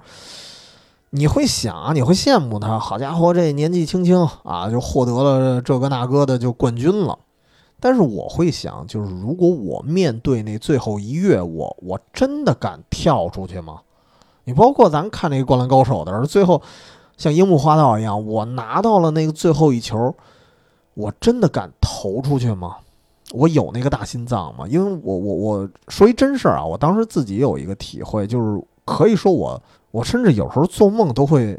[1.11, 7.19] 你会想啊，你会羡慕他，好家伙，这年纪轻轻啊，就获得了这个那个的就冠军了。
[7.79, 13.81] 但是我会想，就是如果我面对那最后一跃，我我真的敢跳出去吗？
[14.45, 16.61] 你包括咱看那个《灌篮高手》的时候，最后
[17.17, 20.15] 像樱木花道一样，我拿到了那个最后一球，
[20.95, 22.77] 我真的敢投出去吗？
[23.33, 24.67] 我有那个大心脏吗？
[24.69, 29.61] 因为我我我说一真事儿啊，我当时自己有一个体会，就是可以说我
[29.97, 31.59] 我甚至有时候做梦都会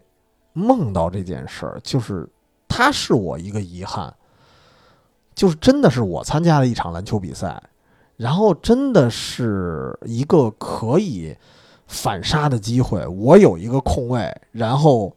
[0.54, 2.30] 梦到这件事儿，就是
[2.68, 4.14] 他是我一个遗憾，
[5.34, 7.60] 就是真的是我参加了一场篮球比赛，
[8.16, 11.36] 然后真的是一个可以
[11.88, 15.16] 反杀的机会，我有一个空位，然后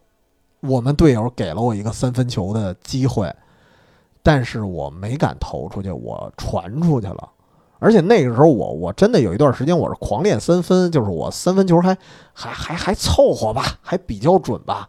[0.60, 3.30] 我们队友给了我一个三分球的机会。
[4.22, 7.30] 但是我没敢投出去，我传出去了，
[7.80, 11.98] 而且那个时候我我真的有一段时间我是狂练三分，就是我三分球还
[12.32, 14.88] 还还还凑合吧，还比较准吧。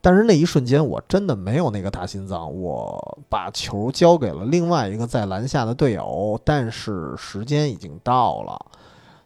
[0.00, 8.58] 但是那一瞬间我真的没有那个大心脏，我把球交给了另外一个在篮下的队友，但是时间已经到了，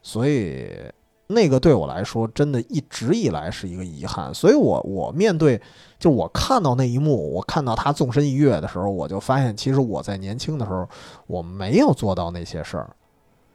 [0.02, 0.70] 所以。
[1.28, 5.60] 那个对我来说，真的一直以来是一个遗憾，所以我我面对，
[5.98, 10.86] 就我看到那一幕，我看到他纵身一跃的时候，我就发现，其实我在年轻的时候，
[11.26, 12.90] 我没有做到那些事儿。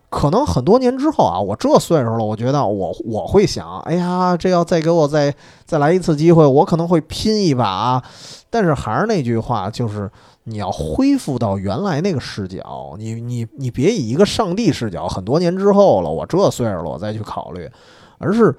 [0.09, 8.03] 可能很多年之后啊，我这岁数了，我觉得我我会想，哎呀，这要再给我再再来一次机会，我可能会拼一把。
[8.49, 10.09] 但是还是那句话，就是。
[10.49, 17.69] 你要恢复到原来那个视角，你你你别以一个上帝视角，很多年之后了，我这岁数了，我再去考虑，
[18.17, 18.55] 而是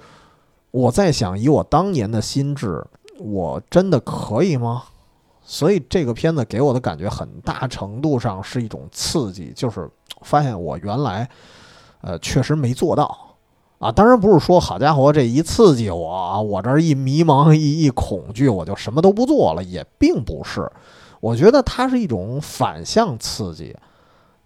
[0.71, 2.87] 我在想，以我当年的心智，
[3.19, 4.85] 我真的可以吗？
[5.43, 9.91] 所以这个片子给我的感觉，很大程度上是一种刺激，就是
[10.23, 11.29] 发现我原来，
[12.03, 13.35] 呃，确实没做到
[13.81, 13.91] 啊。
[13.91, 20.71] 当然不是说好家伙，这一刺激我啊，我这一迷茫一一恐惧，我就什么都不做了，也并不是。
[21.21, 23.77] 我觉得它是一种反向刺激，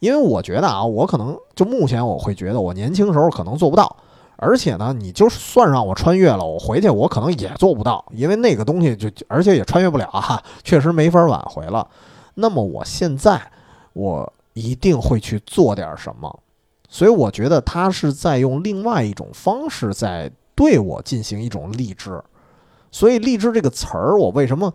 [0.01, 3.97] 因为我觉得啊，我可能就目前我会觉得我年轻时候可能做不到，
[4.37, 11.89] 而且呢，你就算让我穿越了，我回去我可能也做不到，因为那个东西就而且也穿越不了哈，确实没法挽回了。
[12.35, 13.41] 那么我现在
[13.93, 16.41] 我一定会去做点什么，
[16.89, 22.21] 所以我觉得他是在用另外一种方式在对我进行一种励志。
[22.91, 24.73] 所以“励志”这个词儿，我为什么？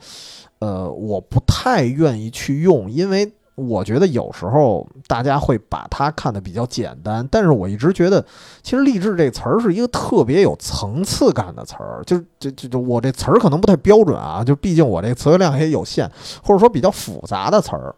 [0.59, 7.25] 呃，我不太愿意去用，因为我觉得有时候大家会把它看得比较简单。
[7.31, 8.25] 但是我一直觉得，
[8.61, 12.01] 其实“励志”这词儿是一个特别有层次感的词儿。
[12.05, 16.09] 就是就就就我这词儿可能不太标准啊，就毕竟我这词汇量也有限，
[16.43, 17.95] 或者说比较复杂的词儿。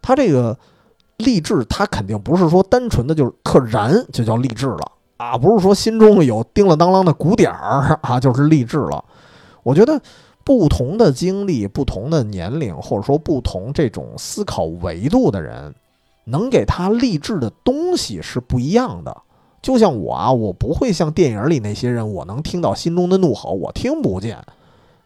[0.00, 0.56] 它这个
[1.18, 9.04] “励志”，它肯定不是说单纯的就是特燃就叫励志了啊，不是说心中有叮了当啷的鼓点儿啊就是励志了。
[9.64, 10.00] 我觉得。
[10.44, 15.74] 不同的经历、不同的年龄，或者说不同这种思考维度的人，
[16.24, 19.16] 能给他励志的东西是不一样的。
[19.62, 24.38] 就像我啊，我不会像电影里那些人，我能听到心中的怒吼，我听不见。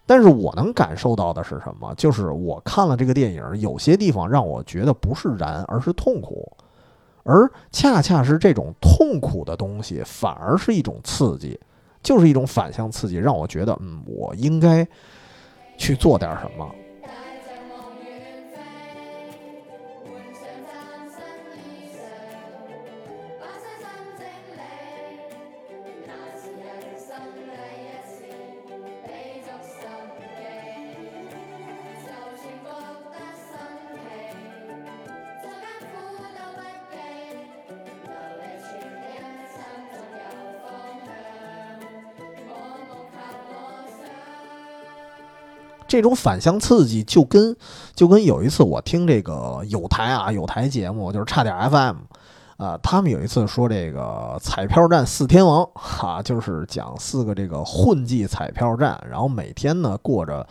[0.04, 1.94] 但是我能感受到的是什么？
[1.96, 6.50] 就是我看了这个电影，有些地方让我觉得不是燃，而是痛苦。
[7.22, 11.60] 而恰恰是这种痛苦的东西，反而是一种刺激，
[12.02, 14.84] 就是一种反向刺激，让我觉得，嗯，我应该。
[15.78, 16.74] 去做点什么。
[45.88, 47.56] 这种反向刺激就跟
[47.94, 51.96] 就跟有一次我听这个有台啊有台节目就是差点 FM，
[52.58, 60.46] 啊，他们有一次说这个彩票站四天王哈，就是讲四个这个混迹彩票站，然后每天呢过着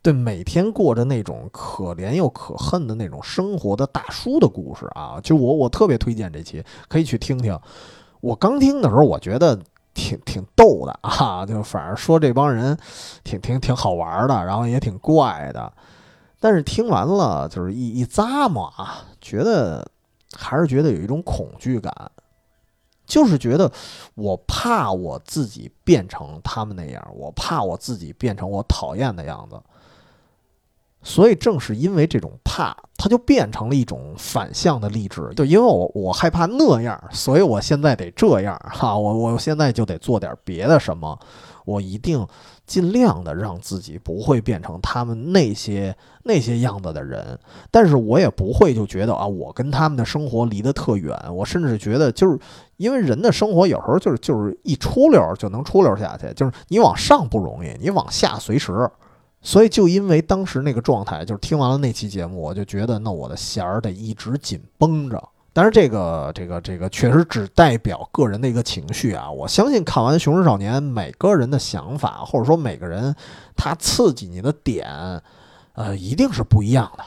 [0.00, 7.58] 对每天过着那种可怜又可恨的那种生活的大叔的故事啊，就我我特别推荐这期可以去听听。
[8.20, 9.58] 我刚听的时候我觉得。
[9.94, 12.76] 挺挺逗的啊，就反正说这帮人
[13.22, 15.72] 挺挺挺好玩的，然后也挺怪的。
[16.40, 19.88] 但是听完了，就是一一咂摸啊，觉得
[20.36, 21.94] 还是觉得有一种恐惧感，
[23.06, 23.70] 就是觉得
[24.14, 29.58] 我怕我自己变成他们那样，我怕我自己变成我讨厌的样子。
[31.04, 35.30] 所以正是因为这种怕它就变成了一种反向的励志。
[35.36, 41.16] 就因为我我害怕那样，所以我现在得这样哈，我我现在就得做点别的什么，
[41.64, 42.26] 我一定。
[42.66, 47.38] 尽量的让自己不会变成他们那些那些样子的人，
[47.70, 51.14] 但是我也不会就觉得啊，我跟他们的生活离得特远。
[51.30, 52.38] 我甚至觉得，就是
[52.78, 58.72] 因为人的生活有时候就是就是一出溜就能出溜下去，就是你往上不容易，你往下随时。
[59.44, 65.22] 所以就因为当时那个状态，就是听完了那期节目，我就觉得那我的弦儿得一直紧绷着。
[65.52, 69.30] 但是这个这个这个确实只代表个人的一个情绪啊！
[69.30, 73.14] 我相信看完《雄狮少年》，每个人的想法或者说每个人
[73.54, 75.22] 他刺激你的点，
[75.74, 77.04] 呃，一定是不一样的。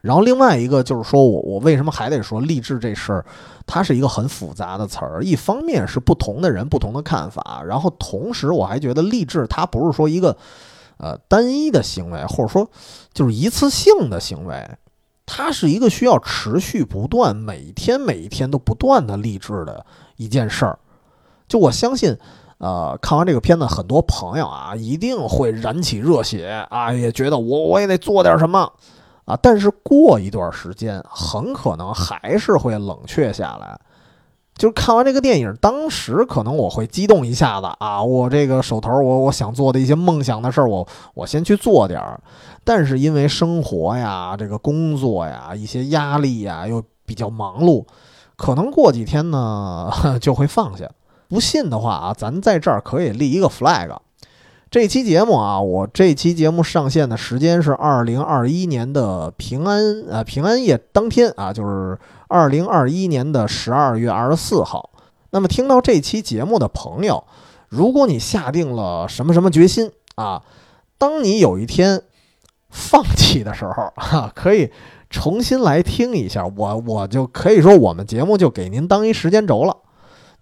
[0.00, 3.26] 然后另外一个就是说我我为什么还得说励志这事儿，
[3.66, 5.22] 它是一个很复杂的词儿。
[5.22, 10.34] 一方面是不同的人不同的看法，然后同时我还觉得励志它不是说一个
[10.98, 12.70] 呃单一的行为，或者说
[13.12, 14.68] 就是一次性的行为。
[15.28, 19.84] 它是一个需要持续不断、每一天每一天都不断的励志的
[20.16, 20.78] 一件事儿。
[21.48, 22.16] 就我相信，
[22.58, 28.72] 呃，看完这个片子，很多朋友啊一定会燃起热血啊，也觉得我我也得做点什么
[29.24, 29.36] 啊。
[29.42, 33.76] 但是过一段时间，很可能还是会冷却下来。
[34.56, 42.18] 就是看完这个电影，当时可能我会激动一下子啊，我这个手头我我想做的一些梦想的事儿，我我先去做点儿。
[42.64, 47.84] 但是因为生活呀、这个工作呀、一些压力呀，又比较忙碌，
[48.36, 49.90] 可能过几天呢
[50.20, 50.90] 就会放下。
[51.28, 53.90] 不信的话啊，咱在这儿可以立一个 flag。
[54.76, 61.98] 这期节目啊，我这期节目上线的时间是二零二一年的平安呃平安夜当天啊，就是
[62.28, 64.90] 二零二一年的十二月二十四号。
[65.30, 67.24] 那么听到这期节目的朋友，
[67.70, 70.42] 如果你下定了什么什么决心啊，
[70.98, 72.02] 当你有一天
[72.68, 74.70] 放弃的时候哈，可以
[75.08, 79.74] 重新来听一下，我我就可以说我们节目就给您当一时间轴了。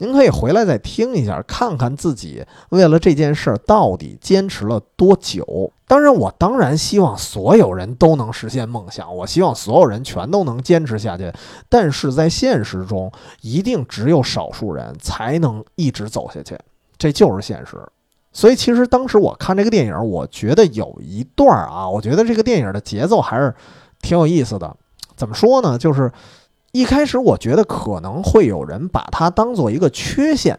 [0.05, 5.73] 您可以回来再听一下，看看自己为了这件事儿到底坚持了多久。
[5.87, 11.33] 当然，我当然希望所有人都能实现梦想，我希望所有人全都能坚持下去。
[11.71, 16.59] 但是在现实中，一定只有少数人才能一直走下去，
[16.99, 17.79] 这就是现实。
[18.31, 23.55] 所以，其实当时我看这个电影，我觉得有一段儿啊，我觉得这个电影的节奏还是
[24.03, 24.77] 挺有意思的。
[25.17, 25.79] 怎么说呢？
[25.79, 26.13] 就是。
[26.75, 30.59] 一开始我觉得可能会有人把它当做一个缺陷，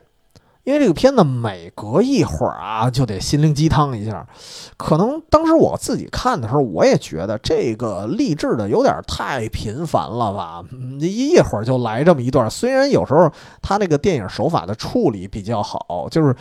[0.63, 4.26] 因为这个片子每隔一会儿啊就得心灵鸡汤一下。
[4.78, 10.63] 可能当时我自己看的时候，我也觉得这个励志的有点太频繁了吧，
[11.01, 12.49] 一会儿就来这么一段。
[12.49, 13.30] 虽然有时候
[13.61, 16.34] 他那个电影手法的处理比较好，就是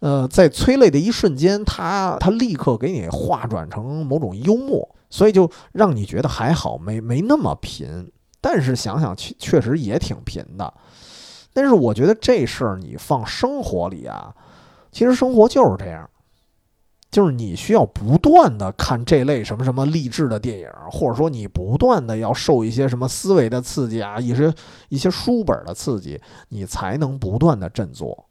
[0.00, 8.10] 呃在催泪的一瞬间，他他立刻给你化转成某种幽默，所以就让你觉得还好，没没那么频。
[8.42, 10.74] 但是想想确确实也挺贫的，
[11.54, 14.34] 但是我觉得这事儿你放生活里啊，
[14.90, 16.10] 其实生活就是这样，
[17.10, 24.52] 就是你需要不断的看这类什么什么励志的电影，或者说你不断的要受一些什么思维的刺激啊，一些
[24.88, 28.26] 一些书本的刺激，你才能不断的振作。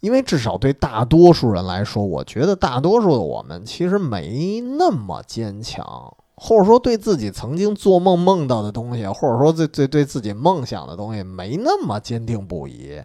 [0.00, 6.16] 因为至少对大多数人来说，我觉得大多数的我们其实没那么坚强。
[6.36, 13.02] 或者说对自己曾经做梦梦到的东西，或者说对对对自己梦想的东西没那么坚定不移，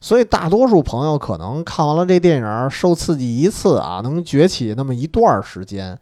[0.00, 5.98] 所以大多数朋友可能看完了这电影受刺激一次啊，能崛起那么一段时间，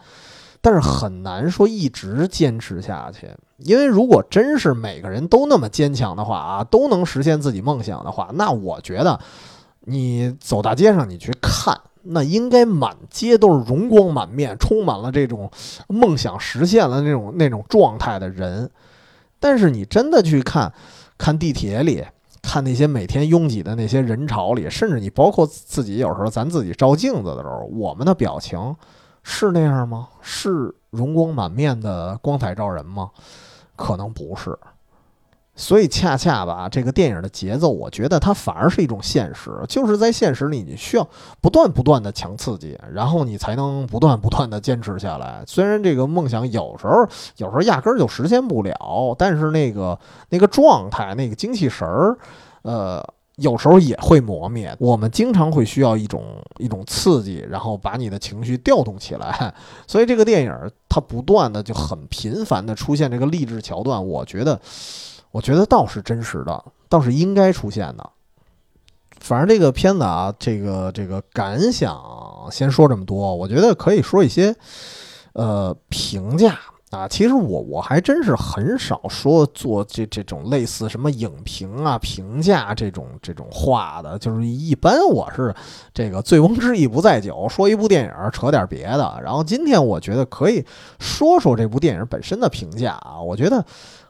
[0.60, 3.30] 但是很难说一直坚持下去。
[3.58, 9.18] 因为如果真是每个人都那么坚强的话啊，都能实现自己梦想的话，那我觉得
[9.86, 11.80] 你走大街上你去看。
[12.08, 15.50] 那应该满街都是容光满面，充满了这种
[15.88, 18.70] 梦想实现了那种那种状态的人。
[19.40, 20.72] 但是你真的去看，
[21.18, 22.04] 看地铁里，
[22.40, 28.76] 看那些每天拥挤的那些人潮里，甚至你包括自己有时候咱自己照镜子的时候，我们的表情
[29.24, 30.06] 是那样吗？
[30.22, 33.10] 是容光满面的光彩照人吗？
[33.74, 34.56] 可能不是。
[35.58, 41.08] 所以恰恰吧，这个电影的节奏，我觉得它反而是一种现实，就是在现实里，你需要
[41.40, 45.42] 不断不断的强刺激，然后你才能不断不断的坚持下来。
[45.46, 49.98] 虽然这个梦想有时候有时候压根儿就实现不了，但是那个
[50.28, 52.18] 那个状态、那个精气神儿，
[52.60, 53.02] 呃，
[53.36, 54.76] 有时候也会磨灭。
[54.78, 56.22] 我们经常会需要一种
[56.58, 59.54] 一种刺激，然后把你的情绪调动起来。
[59.86, 60.52] 所以这个电影
[60.86, 64.60] 它不断的就很频繁的出现这个励志桥段，我觉得。
[65.36, 68.10] 我觉得倒是真实的，倒是应该出现的。
[69.20, 71.94] 反正这个片子啊，这个这个感想
[72.50, 73.36] 先说这么多。
[73.36, 74.56] 我觉得可以说一些
[75.34, 76.58] 呃评价
[76.90, 85.54] 啊，其实我我还真是很少说做这这种类似什么影评啊、评价这种这种话的，就是一般我是
[85.92, 89.20] 这个醉翁之意不在酒，说一部电影扯点别的。
[89.22, 90.64] 然后今天我觉得可以
[90.98, 93.62] 说说这部电影本身的评价啊，我觉得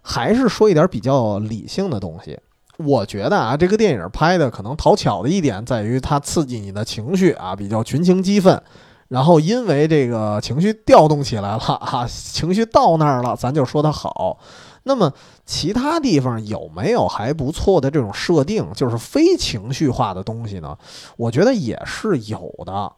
[0.08, 2.38] 还是说一点比较理性的东西。
[2.78, 8.62] 我觉得啊，这个电影拍的可能讨巧的一点在于它刺激你的情绪啊，比较群情激愤。
[9.08, 14.38] 然后因为这个情绪调动起来了啊，情绪到那儿了，咱就说它好。
[14.84, 15.12] 那么
[15.44, 20.76] 其他地方有没有还不错的这种设定，就是非情绪化的东西呢？
[21.16, 22.92] 我觉得也是有的。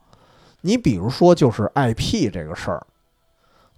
[0.62, 2.86] 你比如说，就是 IP 这个事儿，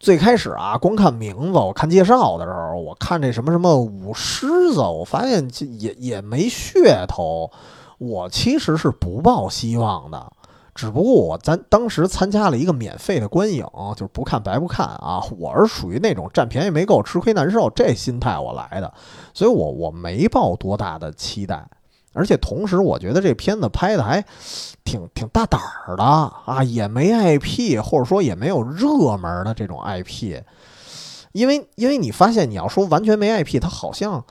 [0.01, 5.47] 最开始啊，光看名字，我看介绍的时候，我看这什么什么舞狮子，我发现
[5.79, 7.51] 也也没噱头，
[7.99, 10.33] 我其实是不抱希望的。
[10.75, 13.63] 只不过我咱当时参加了一个免费的观影，
[13.95, 15.21] 就是不看白不看啊！
[15.39, 18.91] 我是属于那种占便宜没够吃亏难受这心态我来的，
[19.35, 21.69] 所以我我没抱多大的期待，
[22.13, 24.25] 而且同时我觉得这片子拍的还
[24.85, 30.43] 挺挺大胆儿的啊，也没 IP，或者说也没有热门的这种 IP，
[31.33, 34.25] 因为因为你发现你要说完全没 IP，它好像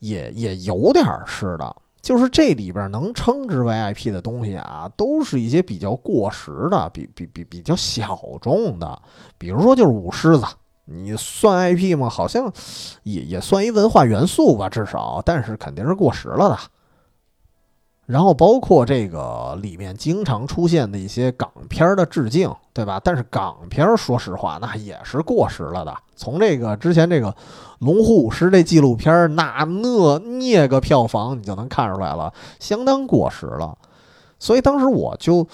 [0.00, 1.76] 也也有点儿似的。
[2.02, 9.00] 就是这里边能称之为 IP 的东西啊，都是一些比较过时的、比比比比较小众的，
[9.38, 10.44] 比如说就是舞狮子，
[10.84, 12.08] 你算 IP 吗？
[12.08, 12.52] 好像
[13.04, 16.58] 也也算一文化元素吧，至少，但是肯定是过时了的。
[18.12, 23.00] 然后包括这个里面经常出现的一些港片的致敬，对吧？
[23.02, 25.96] 但是港片说实话，那也是过时了的。
[26.14, 27.28] 从这个之前这个
[27.78, 33.78] 《龙虎舞狮》这纪录片，那那那个票房你就能看出来了，相当过时了。
[34.38, 35.46] 所以当时我就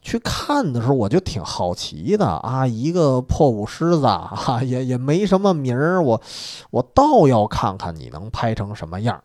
[0.00, 6.18] 去看的时候，我就挺好奇的啊，一个破舞狮子哈，也也没什么名儿，我
[6.70, 9.20] 我倒要看看你能拍成什么样。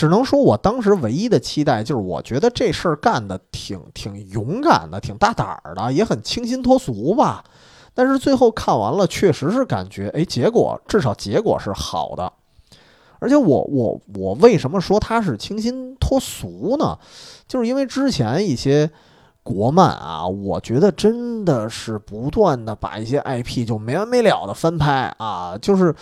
[0.00, 7.44] 只能说我当时唯一的期待就是，我觉得这事儿干的挺挺勇敢的，挺大胆儿的，也很清新脱俗吧。
[7.92, 12.32] 但是最后看完了，确实是感觉，哎，结果至少结果是好的。
[13.18, 16.98] 而且我我我为什么说它是清新脱俗呢？
[17.46, 18.90] 就是因为之前一些
[19.42, 25.94] 国漫啊，我觉得真的是不断的把一些 IP 就没完没了的翻拍啊，就是。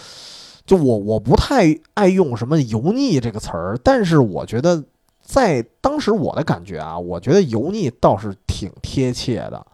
[0.69, 4.85] 就我我不太爱用什么油腻这个词儿，但是我觉得
[5.23, 9.67] 在当时我的感觉啊，我觉得油腻倒是挺贴切的。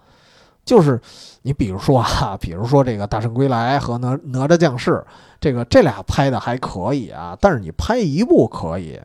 [0.65, 1.01] 就是
[1.43, 4.93] 你比如说啊，比如说这个《大圣归来》和《哪哪吒降世》，
[5.41, 9.01] 这个这俩拍的还可以啊，但是你拍一部可以。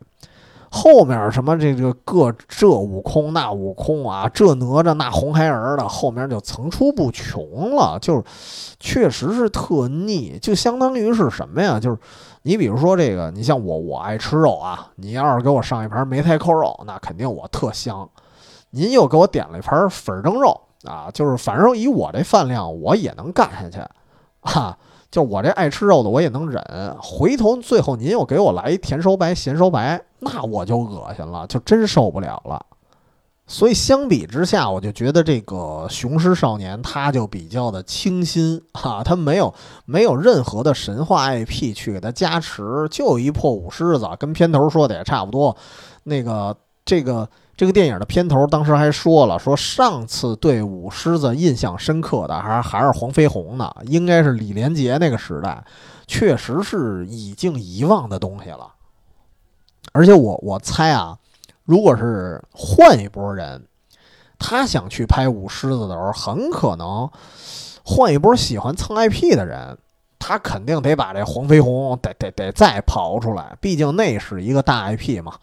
[0.72, 8.22] 后面什么这个各这悟空那悟空啊，这哪吒那红孩儿的，后面就层出不穷了，就是
[8.78, 11.80] 确实是特腻，就相当于是什么呀？
[11.80, 11.98] 就是
[12.42, 18.08] 你比如说这个，你像我，我爱吃肉啊，你要是给我上一盘梅菜扣肉，那肯定我特香。
[18.70, 23.84] 您又给我点了一盘粉蒸肉啊，就是反正以我这饭量，我也能干下去，
[24.40, 24.78] 哈。
[25.10, 26.62] 就我这爱吃肉的，我也能忍。
[27.00, 32.64] 回头最后您又给我来一甜烧白、咸烧白，那我就恶心了，就真受不了了。
[33.46, 35.56] 所以相比之下，我就觉得这个
[35.88, 39.52] 《雄狮少年》他就比较的清新哈，他没有
[39.84, 45.56] 没有任何的神话 IP 去给他加持，就一破舞狮子，跟片头说的也差不多。
[46.04, 47.28] 那个这个。
[47.60, 55.62] 这个电影的片头当时还说了，说上次对舞狮子印象深刻的还还是黄飞鸿呢，应该是李连杰那个时代，
[56.06, 58.66] 确实是已经遗忘的东西了。
[59.92, 61.18] 而且我我猜啊，
[61.66, 63.62] 如果是换一波人，
[64.38, 67.10] 他想去拍舞狮子的时候，很可能
[67.84, 69.76] 换一波喜欢蹭 IP 的人，
[70.18, 75.34] 他肯定得把这黄飞鸿得得得再刨出来，毕竟那是一个大 IP 嘛。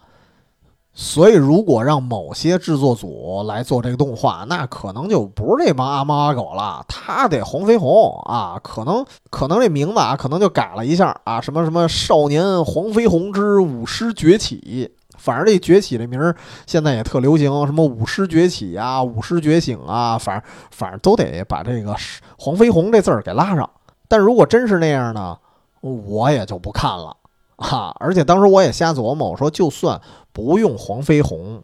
[1.00, 16.34] 所以，如果让某些制作组来做这个动画，那可能就不是这帮阿猫阿狗了，他得黄飞鸿啊，可能可能这名字啊，可能就改了一下啊，什么什么少年黄飞鸿之舞狮崛起，反正这崛起这名儿
[16.66, 21.94] 现在也特流行，什么舞狮崛起啊，舞狮觉醒啊，反正反正都得把这个
[22.36, 23.70] 黄飞鸿这字儿给拉上。
[24.08, 25.38] 但如果真是那样呢，
[25.80, 27.16] 我也就不看了。
[27.58, 27.94] 哈！
[28.00, 30.00] 而且当时我也瞎琢磨，我说就算
[30.32, 31.62] 不用黄飞鸿，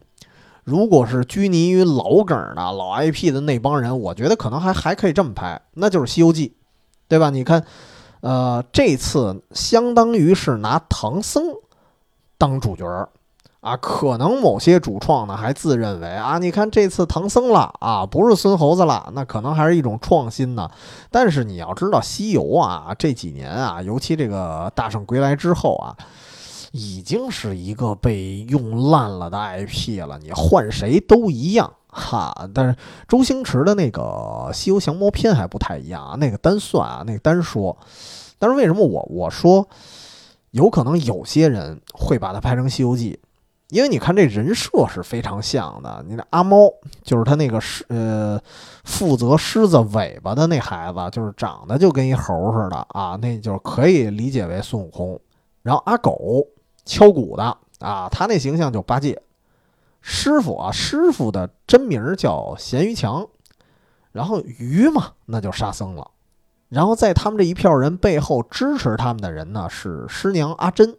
[0.63, 6.49] 如果是拘泥于老梗的老 IP 的那帮人，我觉得可能还还可以这么拍，那就是《西游记》，
[7.07, 7.29] 对吧？
[7.29, 7.65] 你看，
[8.19, 11.45] 呃，这次相当于是拿唐僧
[12.37, 13.09] 当主角儿
[13.65, 20.69] 啊，可能某些主创呢还自认为啊，你看这次唐僧了啊，不是孙猴子了，那可能还是一种创新呢。
[21.09, 25.97] 但是你要知道，西游啊这几年啊，尤其这个大圣归来之后啊，
[26.73, 32.47] 已经是一个被用烂了的 IP 了，你换谁都一样哈。
[32.53, 32.75] 但是
[33.07, 34.01] 周星驰的那个
[34.53, 37.75] 《西游降魔篇》还不太一样啊，那个单算啊，那个单说。
[38.37, 39.67] 但是为什么我我说
[40.51, 43.19] 有可能有些人会把它拍成《西游记》？
[43.69, 46.71] 因为你看这人设是非常像的，你的阿猫
[47.03, 48.39] 就是他那个狮呃
[48.83, 55.19] 负责狮子尾巴的那孩子，就是长得就跟一猴似的啊，那就可以理解为孙悟空。
[55.63, 56.45] 然后阿狗
[56.85, 59.19] 敲鼓的啊，他那形象就八戒。
[59.99, 63.27] 师傅啊，师傅的真名叫咸鱼强，
[64.11, 66.11] 然后鱼嘛，那就沙僧了。
[66.69, 70.95] 然后在他们这一票人背后支持他们的人呢，是师娘阿珍。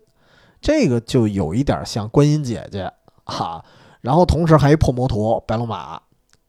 [0.66, 2.92] 这个就有一点像观音姐姐
[3.22, 3.64] 哈，
[4.00, 6.02] 然后同时还一破摩托白龙马，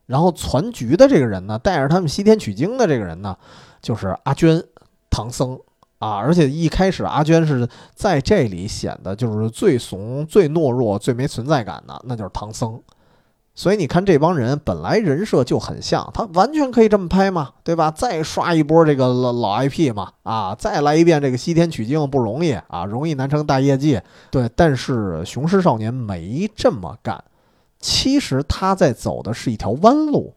[0.06, 3.38] 然后攒局的这个人呢，带着他们西天取经的这个人呢，
[3.80, 4.60] 就是阿娟
[5.08, 5.56] 唐僧。
[6.00, 12.82] 啊，而且一开始阿娟是在这里显得就是最怂、最懦弱、最没存在感的，那就是唐僧。
[13.58, 17.90] 所以你看，这帮人本来人设就很像，他完全可以这么拍嘛，对吧？
[17.90, 24.00] 再刷一波这个老老 IP 嘛，啊，再来一遍这个西天取经不容易啊，容易难成大业绩。
[24.30, 27.24] 对，但是雄狮少年没这么干。
[27.80, 30.34] 其实他在走的是一条弯路，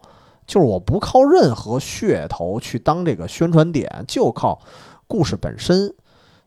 [0.47, 4.59] 就是我不靠任何噱头去当这个宣传点，就靠
[5.05, 5.93] 故事本身。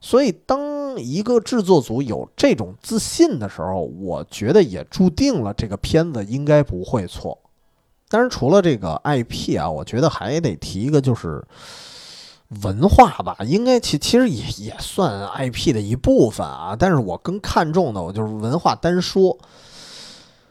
[0.01, 0.59] 所以，当
[0.97, 7.37] 一个制作组有这种自信的时候，我觉得也注定了这个片子应该不会错。
[8.07, 11.43] 当然，除了这个 IP 啊，我觉得还得提一个，就是
[12.63, 16.75] 文化吧，应该其其实也也算 IP 的一部分啊。
[16.77, 19.37] 但是我更看重的，我就是文化单说。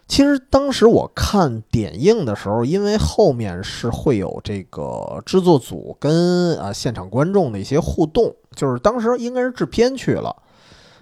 [0.07, 10.35] 其实当时我看点映的时候，因为后面是会有这个制作组跟啊现场观众的一些互动，就是当时应该是制片去了，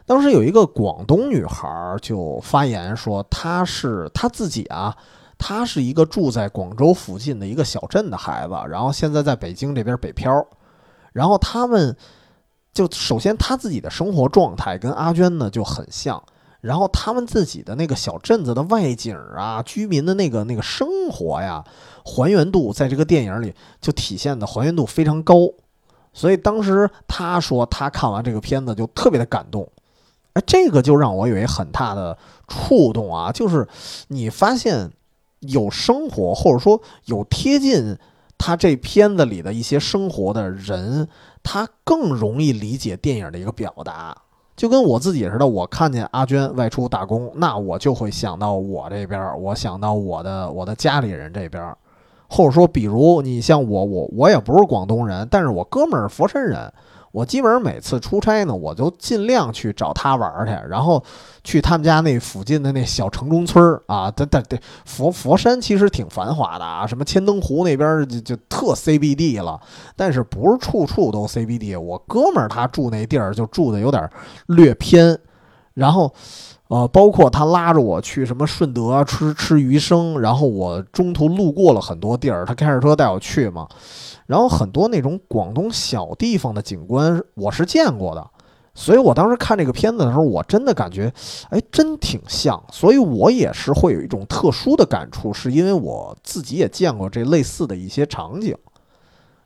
[0.06, 4.96] 当时有一个广东女孩就发言说，她是她自己啊，
[5.38, 10.46] 她是一个住在广州附近的一个小镇的孩子，然后现在在北京这边北漂，
[11.12, 11.96] 然后他们
[12.72, 16.22] 就首先她自己的生活状态跟阿娟呢就很像。
[16.62, 21.64] 然后他们自己的那个小镇子的外景啊，居民的那个那个生活呀，
[22.04, 25.34] 还原度在这个电影里就体现的还原度非常高。
[26.12, 29.68] 所以当时他说他看完这个片子就特别的感动，
[30.34, 32.16] 哎，这个就让我有一很大的
[32.48, 33.66] 触动啊，就是
[34.08, 34.90] 你发现
[35.40, 37.96] 有生活或者说有贴近
[38.38, 41.08] 他这片子里的一些生活的人，
[41.42, 44.16] 他更容易理解电影的一个表达。
[44.54, 51.74] 就跟我自己似的，我看见阿娟外出打工，那我就会想到我这边，我想到我的我的家里人这边，
[52.32, 56.72] 或者说，比如你像我，我我也不是广东人，但是我哥们儿佛山人。
[57.12, 61.04] 我基本上每次出差呢，我就尽量去找他玩去，然后
[61.44, 64.10] 去他们家那附近的那小城中村儿啊。
[64.16, 69.60] 但但对，佛佛山其实挺繁华的啊，什么千灯湖那边就就特 CBD 了，
[69.94, 71.78] 但是不是处处都 CBD。
[71.78, 74.08] 我哥们儿他住那地儿就住的有点
[74.46, 75.18] 略偏，
[75.74, 76.10] 然后
[76.72, 83.68] 呃，包括他拉着我去什么顺德吃吃鱼生，然后我中途路过了很多地儿，他开着车带我去嘛。
[84.24, 88.26] 然后很多那种广东小地方的景观我是见过的，
[88.74, 91.12] 所以我当时看这个片子的时候，我真的感觉，
[91.50, 92.58] 哎，真挺像。
[92.72, 98.56] 所以我也是会有一种特殊的感触，是因为我自己也见过这类似的一些场景。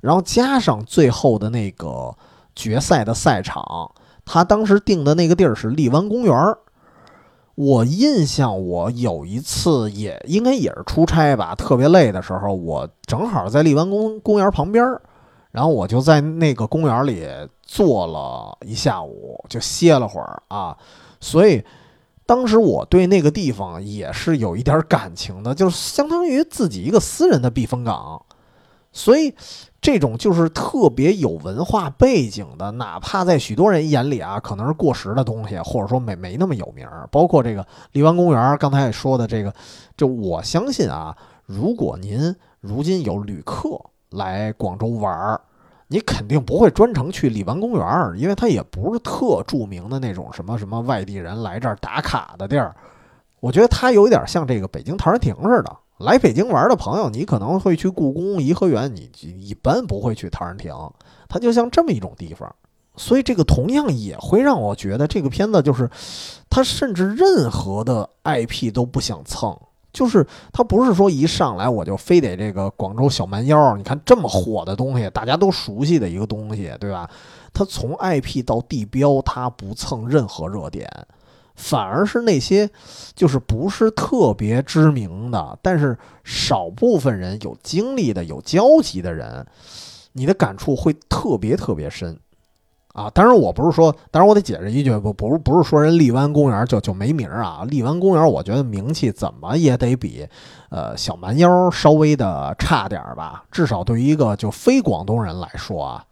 [0.00, 2.14] 然后加上最后的那个
[2.54, 3.90] 决赛的赛场，
[4.24, 6.58] 他当时定的那个地儿是荔湾公园儿。
[7.57, 14.84] 我印象，我有一次也应该也是出差吧，特别累的时候，我正好在荔湾公公园旁边
[15.50, 17.26] 然后我就在那个公园里
[17.62, 20.76] 坐了一下午，就歇了会儿啊。
[21.18, 21.64] 所以
[22.26, 28.22] 当时我对那个地方也是有一点感情的，就是相当于自己一个私人的避风港，
[28.92, 29.34] 所以。
[29.87, 37.09] 这种就是特别有文化背景的，哪怕在许多人眼里啊，可能是过时的东西，或者说没没那么有名儿。
[37.12, 39.55] 包括这个荔湾公园，刚才也说的这个，
[39.97, 43.80] 就我相信啊，如果您如今有旅客
[44.11, 45.41] 来广州玩儿，
[45.87, 52.74] 你肯定不会专程去荔湾公园，因为它也不是特著名的那种什么什么外地人来这儿打卡的地儿。
[53.39, 55.76] 我觉得它有点像这个北京陶然亭似的。
[55.99, 60.72] 来北京玩的朋友，你可能会去故宫、颐和园，你一般不会去陶然亭。
[61.28, 62.55] 它就像这么一种地方，
[62.97, 65.88] 所以这个同样也会让我觉得这个片子就是
[66.51, 69.59] 它甚至任何的 IP 都不想蹭。
[69.92, 77.09] 就是它不是说一上来我就非得这个广州小蛮腰，你看这么火的东西，大家都熟悉的一个东西，对吧？
[77.55, 80.86] 它从 IP 到地标，它不蹭任何热点，
[81.57, 82.70] 反而是那些
[83.14, 89.44] 就是不是特别知名的，但是少部分人有经历的、有交集的人，
[90.12, 92.18] 你的感触会特别特别深。
[92.92, 97.62] 啊，当然我不是说，当然我得解释一句，不不不是说人荔湾公园就就没名啊。
[97.68, 100.26] 荔湾公园我觉得名气怎么也得比，
[100.70, 106.07] 呃小蛮腰稍微的差点吧，至少对于一个就非广东人来说啊。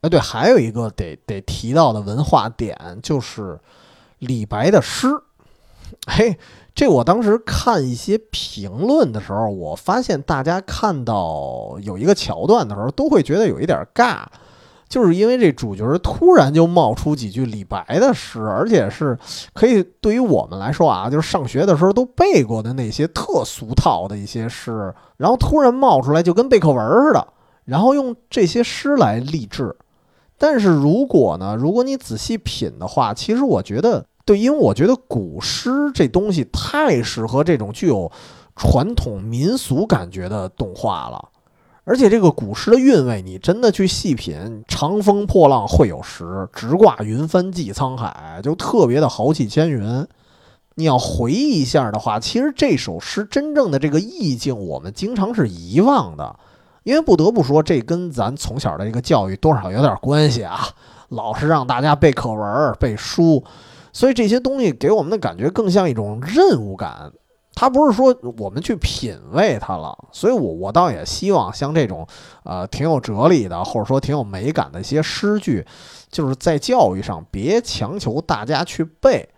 [0.00, 3.60] 哎，对，还有一个得得提到的文化点就是
[4.18, 5.08] 李白的诗。
[6.06, 6.38] 嘿，
[6.74, 14.24] 这我当时看一些评论的时候，我发现大家看到有一个桥段的时候，都会觉得有一点尬。
[14.88, 19.18] 就是因为这主角突然就冒出几句李白的诗，而且是
[19.52, 27.28] 可以对于我们来说啊，就是上学的时候都背过的那些特俗套的一些诗，然后突然冒出来就跟背课文似的，
[27.66, 29.76] 然后用这些诗来励志。
[30.38, 38.10] 但是如果呢，如果你仔细品的话，其实我觉得对，因为我觉得古诗这东西太适合这种具有
[38.54, 41.28] 传统民俗感觉的动画了。
[41.84, 50.06] 而且这个古诗的韵味，你真的去细品，“长风破浪会有时，直挂云帆济沧海”，就特别的豪气千云。
[50.74, 56.36] 你要回忆一下的话，其实这首诗真正的这个意境，我们经常是遗忘的。
[56.84, 60.68] 因为不得不说，这跟咱从小的这个教育多少有点关系啊，
[61.08, 63.44] 老是让大家背课文、背书，
[63.92, 67.12] 所以这些东西给我们的感觉更像一种任务感。
[67.54, 72.06] 他不是说我们去品味它了，所以我我倒也希望像这种，
[72.44, 75.66] 呃，挺有哲理的，或者说挺有美感的一些诗句，
[76.08, 79.28] 就是在教育上别强求大家去背，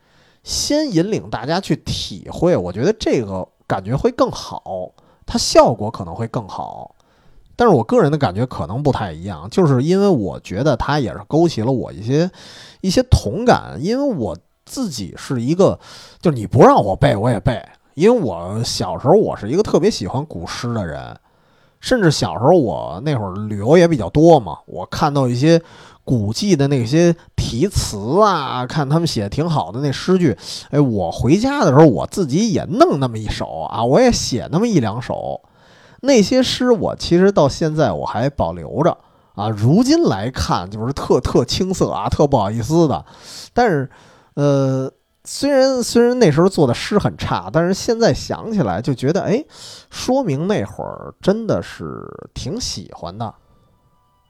[0.45, 4.93] 先引领大家去体会，我觉得这个感觉会更好，
[5.25, 6.95] 它效果可能会更好。
[7.61, 12.31] 但是我个人的感觉可能不太一样，就是因为我觉得它也是勾起了我一些
[12.81, 14.35] 一些同感，因为我
[14.65, 15.79] 自己是一个，
[16.23, 17.63] 就是你不让我背我也背。
[17.93, 21.15] 因为我小时候我是一个特别喜欢古诗的人，
[21.81, 25.61] 甚至小时候我那会儿旅游也比较多嘛，我看到一些
[26.03, 30.35] 古迹的那些题词啊，看他们写的挺好的那诗句，
[30.71, 35.43] 哎，我回家的时候我自己也弄那么一首啊，我也写那么一两首，
[36.01, 38.97] 那些诗我其实到现在我还保留着
[39.35, 43.05] 啊，如今来看就是特特青涩啊，特不好意思的，
[43.53, 43.91] 但是，
[44.35, 44.93] 呃。
[45.23, 49.45] 虽然虽然那时候做的诗很差，但是现在想起来就觉得，哎，
[49.91, 53.35] 说明那会儿真的是挺喜欢的。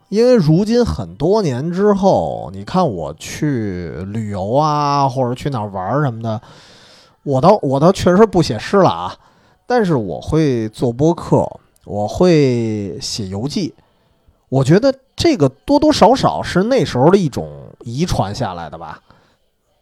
[0.08, 6.42] 因为如今很多年之后，你看我去旅游啊，或者去哪玩什么的，
[7.22, 9.14] 我倒我倒确实不写诗了啊，
[9.70, 11.48] 但是我会做播客，
[11.84, 13.72] 我会写游记。
[14.48, 17.48] 我觉得这个多多少少是那时候的一种
[17.84, 19.00] 遗传下来的吧。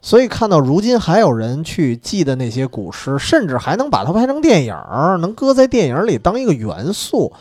[0.03, 4.77] 所以看到如今还有人去记得那些古诗，甚至还能把它拍成电影，
[5.23, 7.33] 能搁在电影里当一个元素，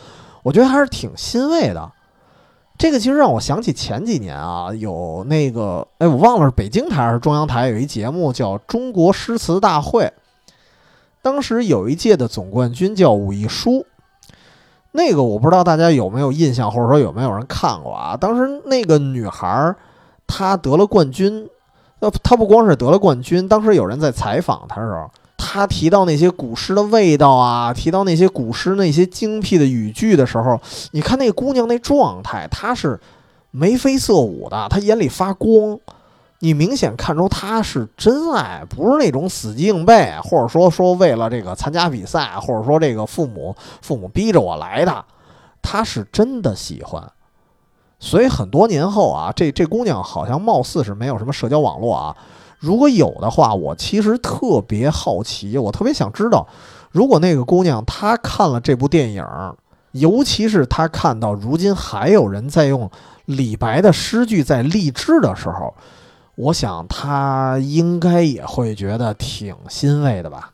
[0.42, 1.92] 我觉得还是挺欣慰的。
[2.78, 10.04] 这个其实让我想起前几年啊，有那个哎，我忘了是北京台还是中央台有一节目叫《中国诗词大会》，
[11.22, 13.84] 当时有一届的总冠军叫武亦姝，
[14.92, 18.16] 那个我不知道大家有没有印象，或者说有没有人看过啊？
[18.16, 19.74] 当时那个女孩
[20.26, 21.48] 她得了冠军。
[22.00, 30.60] 那她不光是得了冠军，当时有人在采访她的时候，她提到那些古诗的味道啊，提到那些古诗那些精辟的语句的时候，
[30.92, 33.00] 你看那姑娘那状态，她是
[33.50, 35.76] 眉飞色舞的，她眼里发光，
[36.40, 45.04] 你明显看出他是真爱，不是那种死记硬背，或者说说为了这个参加比赛，或者说这个父母父母逼着我来的，
[45.60, 47.02] 他是真的喜欢。
[47.98, 52.16] 所以很多年后啊，这这姑娘好像貌似是没有什么社交网络啊。
[52.60, 56.46] 如果有的话，我其实特别好奇，我特别想知道，
[56.92, 59.24] 如果那个姑娘她看了这部电影，
[59.90, 62.88] 尤其是她看到如今还有人在用
[63.24, 65.74] 李白的诗句在励志的时候，
[66.38, 70.52] 我想他应该也会觉得挺欣慰的吧。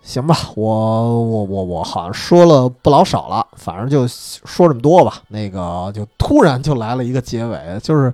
[0.00, 5.22] 行吧，我我我我好像说了不老少了，反正就说这么多吧。
[5.26, 8.12] 那个就突然就来了一个结尾，就是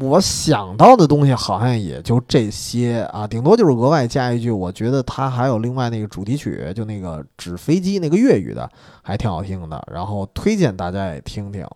[0.00, 8.68] 我想到的东西好像也就这些啊，顶多就是额外加一句，我觉得他还有另外那个主题曲，就那个纸飞机那个粤语的，
[9.02, 11.66] 还挺好听的，然后推荐大家也听听。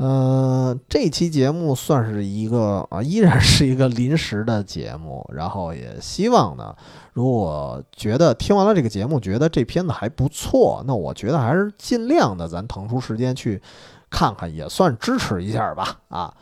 [0.00, 5.22] 呃，这期节目算是一个啊，依然是一个临时的节目。
[5.30, 6.74] 然后也希望呢，
[7.12, 13.60] 如果觉得听完了这个节目，觉得这片子还不错，那我觉得还是尽量的，咱腾出时间去
[14.08, 15.98] 看看，也算支持一下吧。
[16.08, 16.32] 啊，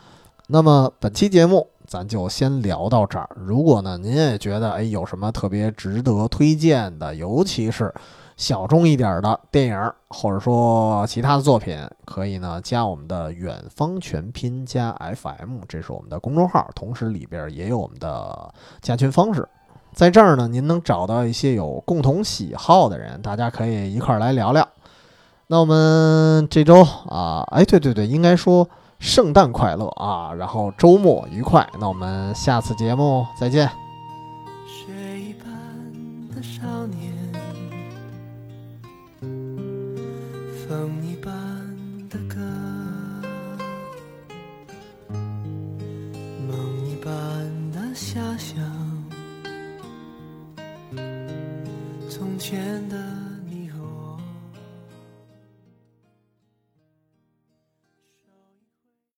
[0.47, 3.29] 那么本期节目咱就先聊到这儿。
[3.35, 7.93] 如果呢，您也觉得哎有什么特别值得推荐的，尤其是。
[8.39, 19.45] 小众一点的电影，或者说其他的作品，可以呢加我们的远方全拼加 FM，这是我们的公众号，同时里边也有我们的加群方式。
[19.91, 24.65] 在这儿呢，您能找到一些有共同喜好的人，大家可以一块儿来聊聊。
[25.47, 28.69] 那我们这周啊，哎，对对对，应该说
[28.99, 31.67] 圣诞快乐啊，然后周末愉快。
[31.77, 33.88] 那我们下次节目再见。
[52.49, 53.08] 甜的